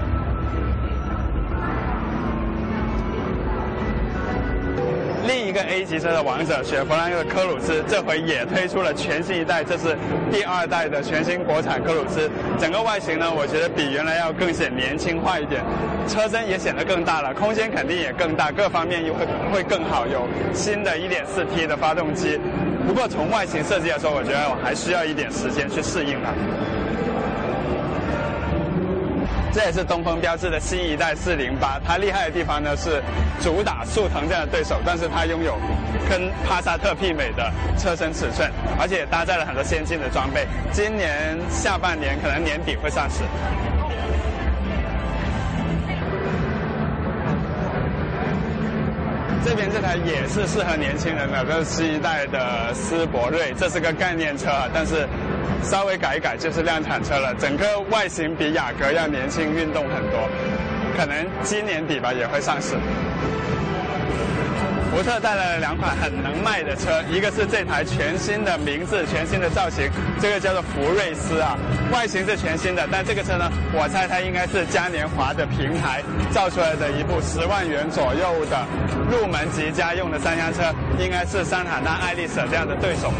[5.27, 9.95] 另一个 A 级车的王者雪佛兰的科鲁兹，这回也推出了全新一代，这是
[10.31, 12.29] 第二代的全新国产科鲁兹。
[12.57, 15.61] 整个外形呢，我觉得比原来要更显年轻化一点，
[16.07, 20.07] 车身也显得更大了，空间肯定也更大，各方面又会会更好。
[20.07, 22.39] 有新的 1.4T 的发动机，
[22.87, 26.33] 不过从外形设计来说，我觉得我还需要一点时间去适应它。
[29.53, 33.03] 这也是东风标致的新一代四零八，它厉害的地方呢是
[33.41, 35.57] 主打速腾这样的对手，但是它拥有
[36.09, 38.49] 跟帕萨特媲美的车身尺寸，
[38.79, 40.47] 而且搭载了很多先进的装备。
[40.71, 43.23] 今年下半年可能年底会上市。
[49.43, 55.05] 这边这台也是适合年轻人的，这是新一代的思铂睿，这是个概念车，但是
[55.63, 57.33] 稍微改一改就是量产车了。
[57.39, 60.29] 整个外形比雅阁要年轻运动很多，
[60.97, 62.75] 可能今年底吧也会上市。
[64.91, 69.89] 福特带来了两款很能卖的车，一个是这台全新的名字、全新的造型，
[70.19, 71.57] 这个叫做福睿斯啊，
[71.93, 78.67] 外形是全新的，但这个车呢，我猜它应该是嘉年华的平台造出来的一部十万元左右的
[79.09, 83.13] 入门级家用的三厢车，应该是桑塔纳、爱丽舍这样的对手。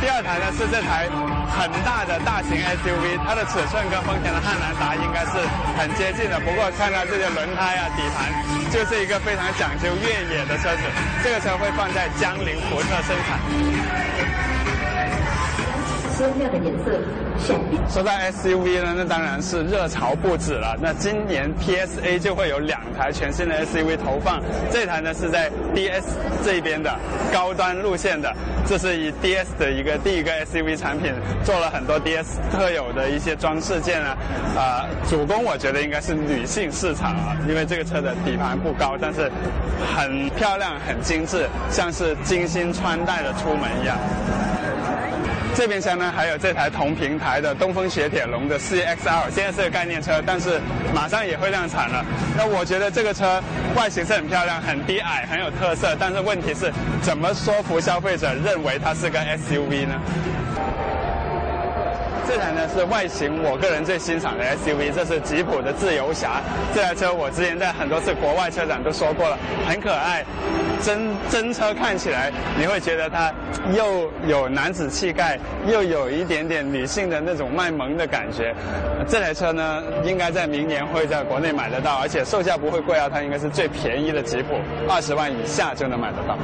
[0.00, 1.08] 第二台呢是这台
[1.48, 5.40] 很大的大型 SUV，它的尺寸跟丰田的汉兰达应该是
[5.76, 6.38] 很接近的。
[6.40, 8.30] 不过看到这些轮胎啊、底盘，
[8.70, 10.82] 就是一个非常讲究越野的车子。
[11.24, 13.40] 这个车会放在江铃福特生产。
[16.16, 17.25] 鲜亮的颜色。
[17.88, 20.76] 说到 SUV 呢，那当然是热潮不止了。
[20.80, 26.02] 那今年 PSA 就会有两台全新的 SUV 投放，这台呢是在 DS
[26.44, 26.92] 这边的
[27.32, 28.34] 高端路线的，
[28.66, 31.12] 这是以 DS 的一个第一个 SUV 产品，
[31.44, 34.16] 做了很多 DS 特有的一些装饰件啊，
[34.56, 39.30] 啊，主攻我觉得应该是女性市场啊，因为这个车的底盘不高，但是
[39.94, 43.96] 很漂亮、很精致，像是精心穿戴的出门一样。
[45.56, 50.60] 这边厢呢，还有这台同平台的东风雪铁龙的 CXL 现在是个概念车，但是
[50.94, 52.04] 马上也会量产了。
[52.36, 53.42] 那我觉得这个车
[53.74, 59.94] 外形是很漂亮，很低矮，很有特色，但是问题是怎么说服消费者认为它是个 SUV 呢？
[62.28, 66.42] 这台呢是外形我个人最欣赏的 SUV，这是吉普的自由侠。
[66.74, 70.24] 这台车我之前在很多次国外车展都说过了，很可爱。
[70.82, 73.32] 真真车看起来你会觉得它
[73.74, 78.54] 又有男子气概，又有一点点女性的那种卖萌的感觉。
[79.08, 84.56] 这台车呢，应该在明年会在国内买得到，而且售价不会贵啊，它应该是最便宜的吉普，
[84.88, 86.36] 二十万以下就能买得到。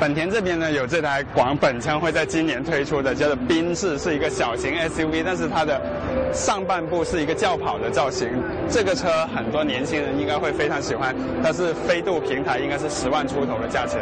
[0.00, 5.78] 本田这边呢有这台广本称会在今年推出的，叫做缤智，是一个小型 SUV，但是它的
[6.32, 8.26] 上半部是一个轿跑的造型。
[8.70, 14.00] 这个车很多年轻人应该会非常喜欢，它是飞度平台，应该是十万出头的价钱。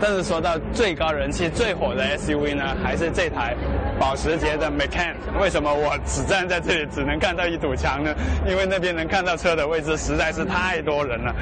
[0.00, 3.54] 但是说到最高人气、最火的 SUV 呢，还是这台
[4.00, 5.12] 保时捷的 Macan。
[5.38, 8.14] 为什么我只站在这里只能看到一堵墙呢？
[8.48, 11.34] 因为那边能看到车的位置实在是太多人了。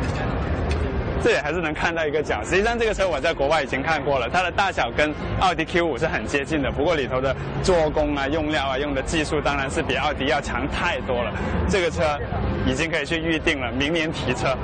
[1.22, 2.42] 这里还是能看到一个角。
[2.42, 6.70] 实际上，这个车我在国外已经看过了，它的大小跟奥迪 Q 五是很接近的。
[6.70, 11.30] 不过里头的做工啊、用料啊、用的技术当然是比奥迪要强太多了。
[11.68, 12.18] 这个车
[12.66, 14.56] 已经可以去预定了，明年提车。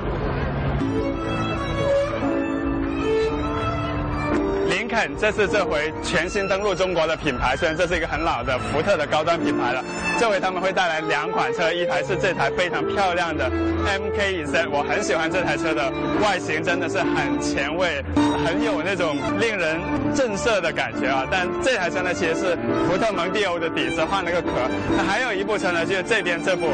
[4.76, 9.82] 林肯，这是这回全新登陆中国的品牌，虽然这是一个很老的福特的高端品牌了。
[10.20, 18.04] 这回他们会带来两款车，一台是这台非常漂亮的 MK-ZE，我很喜欢这台车的外形，真的是很前卫，
[18.44, 19.80] 很有那种令人
[20.14, 21.26] 震慑的感觉啊。
[21.30, 24.50] 但这台车呢，其实是福特蒙迪欧的底子换了个壳。
[24.94, 26.66] 那还有一部车呢，就是这边这部。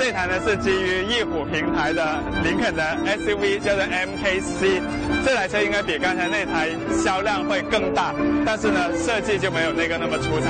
[0.00, 4.80] 这台呢是基于翼虎平台的林肯的 SUV，叫做 MKC。
[5.26, 8.14] 这台车应该比刚才那台销量会更大，
[8.46, 10.48] 但是呢设计就没有那个那么出彩。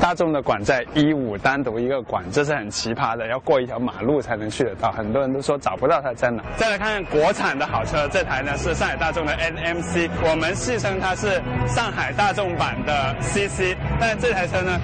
[0.00, 4.90] 大众的馆在一五单独一个馆，这是很奇葩的，要过一条马路才能去得到。
[4.90, 6.42] 很多人都说找不到它在哪。
[6.56, 14.80] 再来看看国产的好车，这台呢是上海大众的 NMC，我们戏称它是上海大众版的 CC，但这台车呢。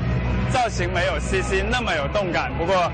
[0.52, 2.90] 造型没有 CC 那么有动感，不过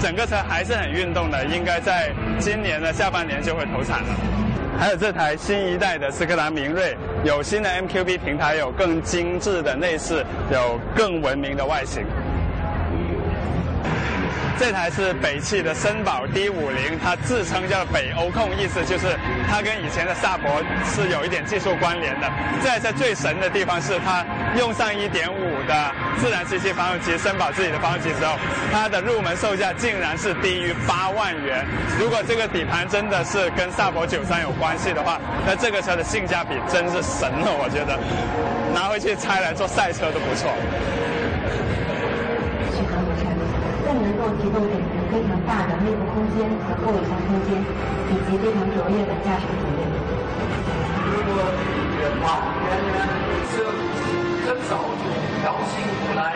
[0.00, 4.14] 整个车还是很运动的，应该在今年的下半年就会投产了。
[4.78, 12.04] 还有这台新一代的斯柯达明锐，有新的 MQB 平台，有更精致的内饰，有更文明的外形。
[14.58, 19.14] 这台是北汽的绅宝 D50，它自称叫北欧控，意思就是
[19.50, 20.50] 它跟以前的萨博
[20.84, 22.26] 是有一点技术关联的。
[22.62, 24.24] 这台车最神的地方是它
[24.58, 28.38] 用上1.5的自然吸气发动机，绅宝自己的发动机之后，
[28.72, 31.64] 它的入门售价竟然是低于八万元。
[32.00, 37.98] 如果这个底盘真的是跟萨博93有关系的话，那这个车的性价比真是神了，我觉得
[38.74, 40.50] 拿回去拆来做赛车都不错。
[43.96, 47.56] 更能够提供给人非常大的内部空间和后备箱空间，
[48.10, 49.80] 以及非常卓越的驾驶体验。
[51.08, 52.24] 如果你远方
[52.68, 52.94] 远远
[53.48, 53.64] 车
[54.44, 54.76] 很早
[55.42, 55.80] 高兴
[56.14, 56.35] 来体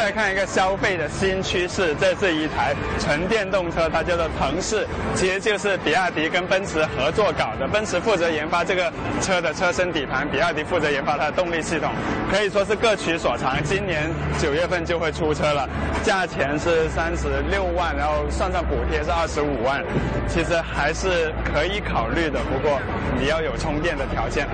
[0.00, 7.68] 再来看一个消费的新趋势，这是一台纯电动车，它叫做腾势，其实就是比亚迪跟奔驰合作搞的。
[7.68, 8.90] 奔驰负责研发这个
[9.20, 11.90] 车的车身底盘，比亚迪负责研发它的动力系统，
[12.32, 13.62] 可以说是各取所长。
[13.62, 15.68] 今年九月份就会出车了，
[16.02, 19.84] 价钱是三十六万，然后算上补贴是二十五万，
[20.26, 22.40] 其实还是可以考虑的。
[22.44, 22.80] 不过
[23.20, 24.48] 你要有充电的条件。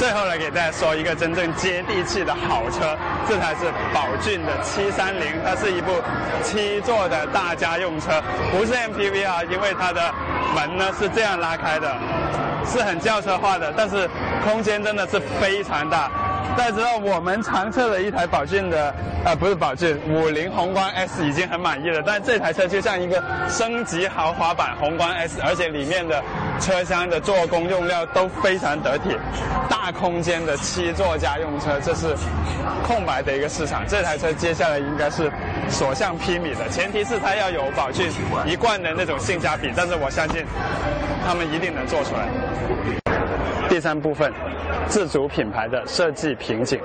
[0.00, 2.96] 最后来给大家说一个真正接地气的好车，
[3.28, 5.92] 这台是宝骏的七三零，它是一部
[6.42, 8.10] 七座的大家用车，
[8.50, 10.00] 不是 MPV 啊，因为它的
[10.54, 11.94] 门呢是这样拉开的，
[12.64, 14.08] 是很轿车化的，但是
[14.42, 16.10] 空间真的是非常大。
[16.56, 26.22] 大家知道我们常测的一台宝骏的，呃，不是宝骏，五菱宏光 S 已经很满意了，但这台车就像一个升级豪华版宏光 S，而且里面的
[26.60, 29.16] 车厢的做工用料都非常得体，
[29.68, 32.14] 大空间的七座家用车，这是
[32.84, 33.82] 空白的一个市场。
[33.86, 35.30] 这台车接下来应该是
[35.68, 38.10] 所向披靡的，前提是它要有宝骏
[38.44, 40.44] 一贯的那种性价比，但是我相信
[41.26, 42.99] 他们一定能做出来。
[43.70, 44.30] 第三部分。
[44.88, 46.80] 自主品牌的设计瓶颈。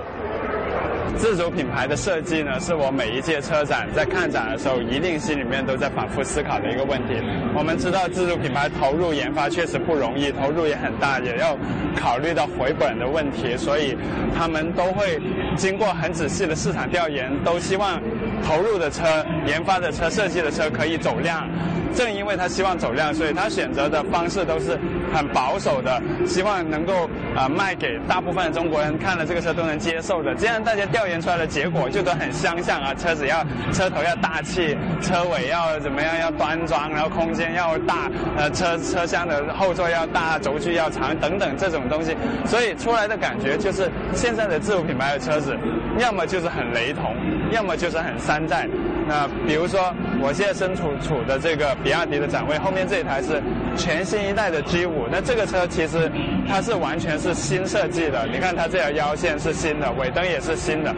[1.18, 7.14] 自主品牌的设计呢，是我每一届车展在看展的时候，一定心里面都在反复思考的一个问题。
[7.56, 11.58] 我们知道，自主品牌投入研发确实不容易，投入也很大，也要
[11.96, 13.98] 考虑到回本的问题，所以
[14.38, 15.20] 他们都会
[15.56, 18.02] 经过很仔细的市场调研，都希望
[18.46, 19.04] 投入的车、
[19.48, 21.48] 研发的车、设计的车可以走量。
[21.94, 24.78] 正因为他希望走量，所以他选择的方式都是
[25.14, 30.36] 很保守的，希望能够啊卖给大部分中国人看了这个车都能接受的。
[30.36, 31.06] 这样大家调。
[31.06, 45.56] 研出来的结果就都很相像啊，车子要车头要大气，车尾要怎么样要端庄，然后空间要大，呃车车厢的后座要大，轴距要长等等这种东西，所以出来的感觉就是现在的自主品牌的车子，
[46.00, 47.16] 要么就是很雷同，
[47.52, 48.68] 要么就是很山寨。
[49.08, 53.42] 那比如说我现在身处处的这个比亚迪的展位后面这一台是
[53.76, 56.12] 全新一代的 G 五，那这个车其实
[56.48, 60.96] 它是完全是新设计的，你看它这条腰线是新的，尾灯也是新的，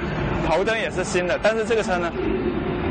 [0.48, 2.12] 头灯也是新的，但是这个车呢，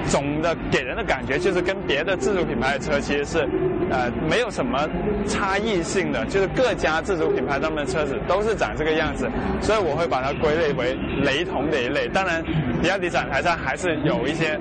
[0.08, 3.48] 总的给人的感觉就是跟别的自主品牌的车其实是
[3.90, 4.88] 呃没有什么
[5.26, 12.08] 差异性的，就是各家自主品牌他们的车子都是长这个样子，所以我会把它归类为雷同的一类。
[12.08, 12.44] 当然，
[12.82, 14.58] 比亚迪展台上还是有一些。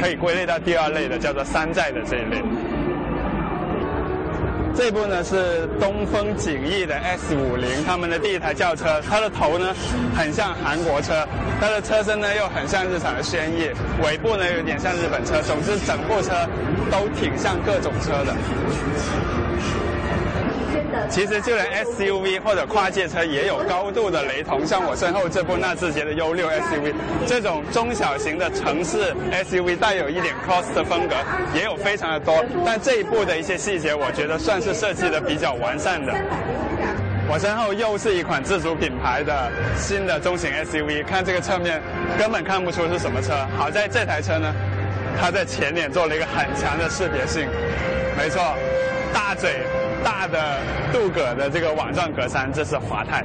[0.00, 2.42] 可以归类到第二类的，叫做山寨的这一类。
[4.74, 9.74] 这部呢是东风景逸的 S 五零，他们的第一台轿车，它的头呢
[10.16, 11.26] 很像韩国车，
[11.60, 13.70] 它的车身呢又很像日产的轩逸，
[14.04, 16.32] 尾部呢有点像日本车，总之整部车
[16.92, 18.32] 都挺像各种车的。
[21.08, 26.92] 其实就连 SUV 或者跨界车也有高度的雷同，像我身后这部纳智捷的 U 六 SUV，
[27.26, 31.14] 这种中小型的城市 SUV 带有一点 cross 的风格
[31.54, 36.12] 也有非常的多，但这一部的一些细节，我觉得算是设计的比较完善的。
[37.30, 41.80] 我身后又是一款自主品牌的新的中型 SUV，看这个侧面
[42.18, 44.54] 根本看不出是什么车，好在这台车呢，
[45.20, 47.46] 它在前脸做了一个很强的识别性，
[48.16, 48.42] 没错，
[49.12, 49.60] 大嘴。
[50.04, 50.58] 大的
[50.92, 53.24] 镀铬的这个网状格栅，这是华泰。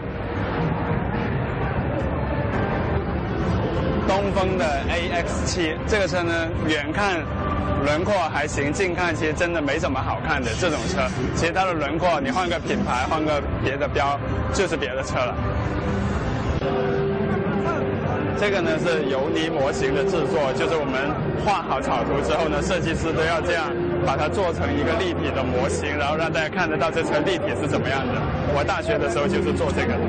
[4.07, 7.21] 东风的 AX7 这个车呢，远看
[7.85, 11.01] 轮廓还行，近看其实真的没什么好看的这种车。
[11.35, 14.19] 其实它的轮廓，你换个品牌，换个别的标，
[14.53, 15.35] 就是别的车了。
[18.39, 21.09] 这个呢是油泥模型的制作，就是我们
[21.45, 23.71] 画好草图之后呢，设计师都要这样
[24.05, 28.13] 把它做成一个立体的模型，然后让大家看得到这车立体是怎么样的。
[28.55, 29.99] 我大学的时候就是做这个的。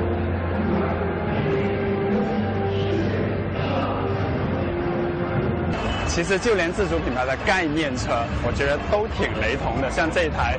[6.07, 10.57] 其实就连自主品牌的概念车，我觉得都挺雷同的，像这一台。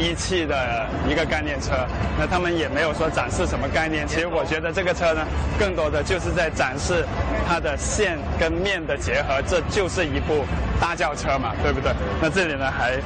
[0.00, 1.72] 一汽的一个概念车，
[2.18, 4.08] 那他们也没有说展示什么概念。
[4.08, 5.20] 其实我觉得这个车呢，
[5.58, 7.04] 更多的就是在展示
[7.46, 10.46] 它的线跟面的结合，这就是一部
[10.80, 11.92] 大轿车嘛，对不对？
[12.20, 12.96] 那这里呢还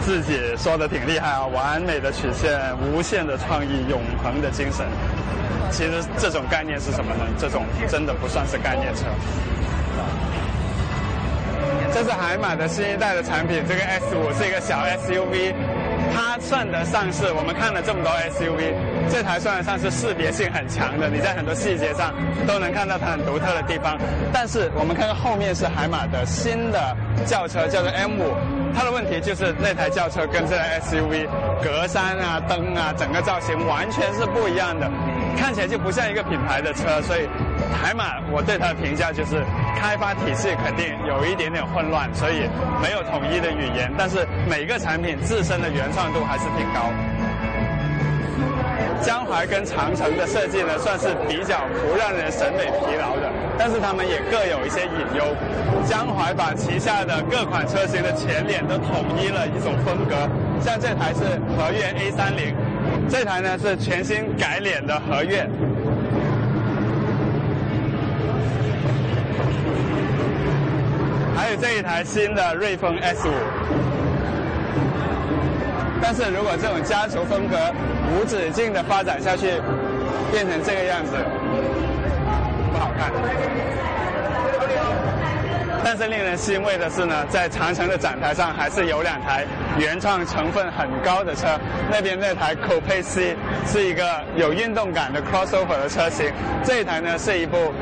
[0.00, 4.86] 自己说的挺厉害啊，完美的曲线，无限的创意，永恒的精神。
[5.70, 7.26] 其实这种概念是什么呢？
[7.38, 9.02] 这种真的不算是概念车。
[11.92, 15.54] 这是海马的新一代的产品，这个 S 五是一个小 SUV，
[16.14, 18.74] 它算得上是我们看了这么多 SUV，
[19.10, 22.12] 这台算得上是识别性很强的，你在很多细节上
[22.46, 23.98] 都能看到它很独特的地方。
[24.32, 28.34] 但是我们看看后面是海马的新的轿车，叫做 M 五，
[28.74, 31.26] 它的问题就是那台轿车跟这台 SUV
[31.62, 34.90] 格栅啊、灯啊，整个造型完全是不一样的，
[35.38, 37.26] 看起来就不像一个品牌的车，所以。
[37.76, 39.44] 海马，我对它的评价就是
[39.78, 42.48] 开发体系肯定有一点点混乱，所以
[42.82, 43.92] 没有统一的语言。
[43.96, 46.90] 但是每个产品自身的原创度还是挺高。
[49.02, 55.22] 江淮跟长城的设计呢，算是比较不让人审美疲劳的，但是他们也各有一些隐忧。
[55.84, 60.28] 江淮把旗下的各款车型的前脸都统一了一种风格，
[60.60, 62.56] 像这台是和悦 A 三零，
[63.08, 65.48] 这台呢是全新改脸的和悦。
[71.60, 73.32] 这一台新的瑞风 S 五，
[76.02, 77.56] 但是如果这种家族风格
[78.14, 79.52] 无止境的发展下去，
[80.30, 81.12] 变成这个样子，
[82.72, 83.10] 不好看。
[85.86, 89.46] 但是令人欣慰的是呢，在长城的展台上还是有两台
[89.78, 91.46] 原创成分很高的车。
[91.88, 96.28] 那边那台 Coupe C 是一个有运动感的 crossover 的车型，
[96.64, 97.72] 这一台呢是一部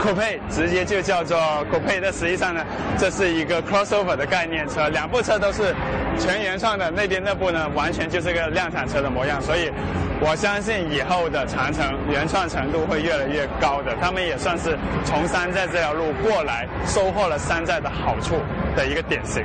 [0.00, 1.38] Coupe，直接就叫做
[1.70, 2.00] Coupe。
[2.02, 2.64] 但实际上呢，
[2.96, 5.74] 这是一个 crossover 的概念车，两部车都是
[6.18, 6.90] 全原创的。
[6.90, 9.38] 那边那部呢，完全就是个量产车的模样。
[9.42, 9.70] 所以，
[10.22, 13.96] 我相信以后的长城原创程度会越来越高的。
[14.00, 17.38] 他们也算是从山寨这条路过来，收获了。
[17.38, 18.36] 山寨的好处
[18.76, 19.42] 的一个典型。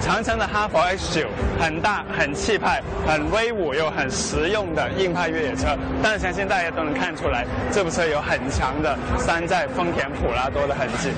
[0.00, 1.28] 长城的哈弗 H 九
[1.58, 11.10] 很大、很气派、很威武又很实用的硬派越野车，但是相信大家都能看出来，这部车有很强的山寨丰田普拉多的痕迹。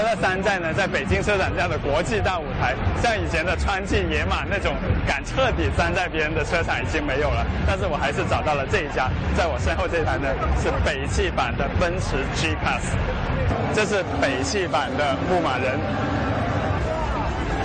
[0.00, 4.74] 除了山寨呢，在北京车展这样的国际大舞台，像以前的川骏野马那种
[5.06, 7.44] 敢彻底山寨别人的车厂已经没有了。
[7.66, 12.80] 但是我还是找到了这一家，在我身后这台呢是北汽版的奔驰 G Class，
[13.74, 15.78] 这是北汽版的牧马人。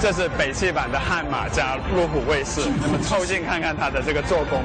[0.02, 4.62] 这是北汽版的悍马加路虎卫士，那么凑近看看它的这个做工，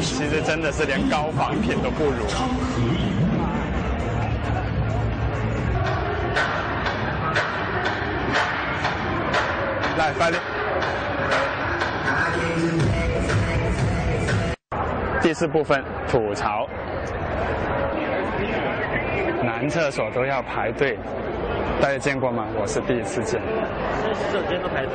[0.00, 2.24] 其实真的是连高仿品都不如。
[10.04, 10.36] 来，发力。
[15.22, 16.68] 第四部分吐槽，
[19.42, 20.98] 男厕所都要排队。
[21.80, 22.44] 大家见过吗？
[22.60, 23.40] 我是第一次见。
[24.12, 24.92] 洗手间都排队。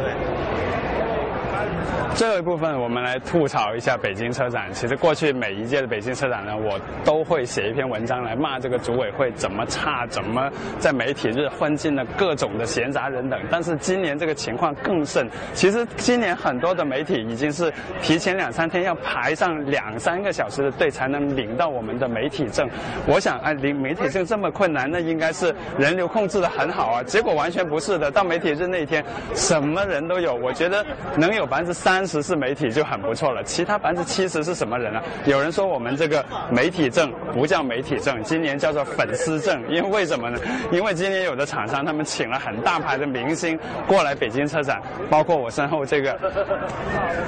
[2.15, 4.71] 最后一部分，我们来吐槽一下北京车展。
[4.73, 10.49] 其实过去每一届的北京车展呢，我都会写一篇文章来骂这个组委会怎么差，怎么
[10.79, 13.39] 在媒体日混进了各种的闲杂人等。
[13.49, 15.29] 但是今年这个情况更甚。
[15.53, 22.69] 其实今年很多的媒体已经是提前两三天要排上两三个小时的队才能领到我们的媒体证。
[23.07, 27.03] 我想，哎，领媒体证这么困难，那应该是人流控制的很好啊。
[27.03, 29.03] 结果完全不是的，到媒体日那一天，
[29.35, 30.35] 什么人都有。
[30.35, 30.85] 我觉得
[31.15, 35.03] 能有百分之三十是媒体就很不错了，其他百分之七十是什么人啊？
[35.25, 40.39] 有人说我们这个媒体证不叫媒体证，今年叫做粉丝证，因为为什么呢？
[40.71, 46.13] 因为今年有的厂商他们请了很大牌的明星过来北京车展，包括我身后这个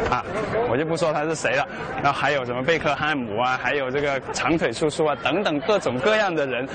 [0.10, 0.24] 啊，
[0.70, 1.68] 我就不说他是谁了。
[2.04, 6.68] 然后还有什么贝克汉姆啊，还有这个长腿叔叔啊等等各种各样的人，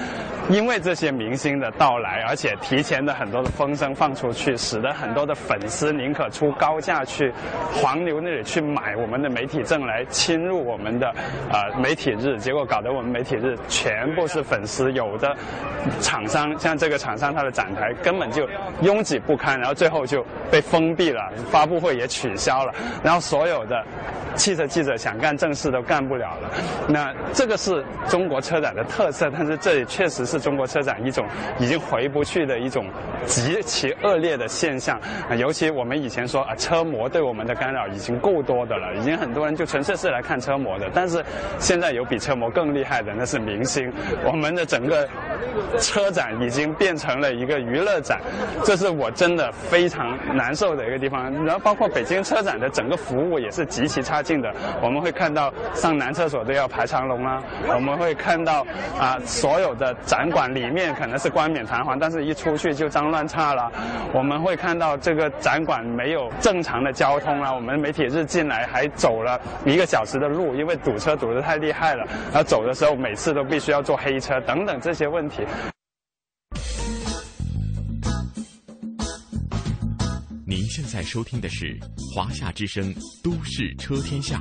[0.50, 7.32] 因为这些明星的到来，而且提前的很多的风声放出去，使得很多的粉丝宁可出高价去
[7.72, 11.14] 黄牛那里去买我们的媒体证来侵入我们的
[11.52, 15.36] 呃媒体日，结果搞得我们媒体日全部是粉丝，有的
[16.00, 18.48] 厂商像这个厂商，它的展台根本就
[18.82, 22.72] 拥挤不堪，然后最后就被封闭了，发布会也取消了，
[23.02, 23.84] 然后所有的
[24.34, 26.50] 汽车记者想干正事都干不了了。
[26.88, 31.26] 那这个是中国车展的特色，但是这里确实是中国车展一种
[31.58, 32.86] 已经回不去的一种
[33.26, 35.00] 极其恶劣的现象。
[35.38, 40.88] 尤其我们以前说啊，车模对我们的干扰已经够多的了，已经很多人就纯粹是来看车模的。
[40.94, 41.24] 但是
[41.58, 43.92] 现在有比车模更厉害的，那是明星。
[44.24, 45.08] 我们的整个
[45.78, 48.20] 车展已经变成了一个娱乐展，
[48.64, 51.32] 这是我真的非常难受的一个地方。
[51.44, 54.52] 然后包括北京车展的整个服务也是极其差劲的。
[54.80, 57.42] 我们会看到上男厕所都要排长龙啊，
[57.74, 58.66] 我们会看到
[58.98, 63.70] 啊所有的展馆里面可能是冠冕堂皇，但是一出去就脏乱差了。
[64.12, 72.04] 我们会看到这个展馆没有正常的交通了，我们媒体日进来还走了一个小时的路，因为堵车堵得太厉害了。
[72.32, 75.42] 然后走的时候每次都必须要坐黑车等等这些问题。
[80.48, 81.76] 您现在收听的是
[82.14, 84.40] 《华夏之声·都市车天下》，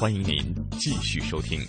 [0.00, 0.36] 欢迎您
[0.78, 1.60] 继续收听。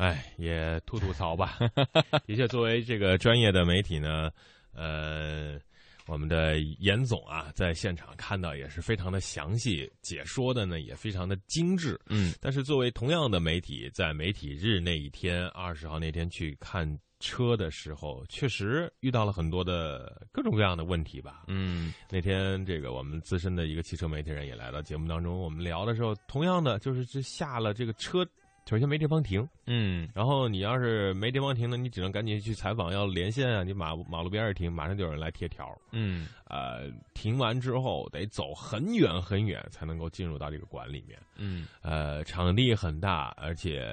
[0.00, 1.58] 哎，也吐吐槽吧。
[2.26, 4.30] 的确，作为这个专业的媒体呢，
[4.72, 5.60] 呃，
[6.06, 12.00] 我们的严总啊，在现场看到也是非常的详细，解说的呢也非常的精致。
[12.06, 21.42] 嗯，但是作为同样的媒体，在媒体日那一天，二十号那天去看车的时候，确实遇到了很多的各种各样的问题吧。
[21.46, 28.26] 嗯，那天这个我们资深的一个汽车媒体人也来到节目当中，我们聊的时候，同样的就是这下了这个车。
[28.70, 43.92] 首先没地方停，嗯，然后你要是没地方停呢，你只能赶紧去采访，要连线啊，你马马路边儿停，马上就有人来贴条，嗯，呃，停完之后得走很远很远才能够进入到这个馆里面，嗯，呃，场地很大，而且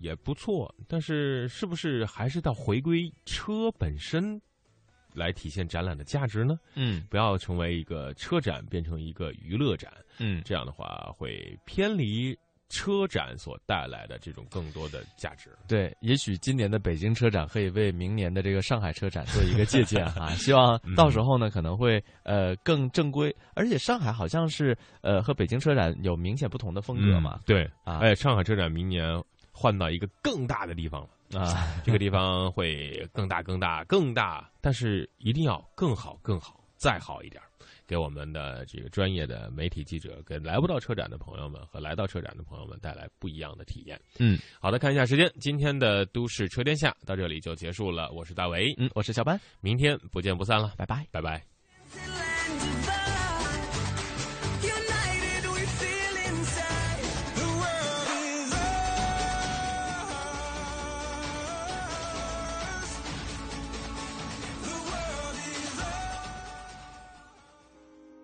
[0.00, 4.40] 也不错，但是是不是还是到回归车本身
[5.12, 6.58] 来体现展览的价值呢？
[6.76, 12.34] 嗯，不要成为一个车展变成一个娱乐展，嗯，这样的话会偏离。
[12.68, 20.30] 车展所带来的这种更多的价值，对，也许今年的北京车展可以为明年的这个上海车展做一个借鉴啊！
[20.36, 27.40] 希望到时候呢可能会呃更正规，而且上海好像是呃和北京车展有明显不同的风格嘛。
[27.46, 29.18] 对啊，哎，上海车展明年
[29.50, 37.42] 换到一个更大的地方了啊， 这个地方会更大、更大、更大，但是一定要更好、更好、再好一点。
[37.88, 43.98] 给我们的这个专业的媒体记者，给来不到车展的朋友们和来到车展的朋友们带来不一样的体验。
[44.18, 48.12] 嗯，好的，看一下时间，今天的都市车天下到这里就结束了。
[48.12, 52.77] 我是大为，嗯，我是小班，明天不见不散了，拜拜，拜拜。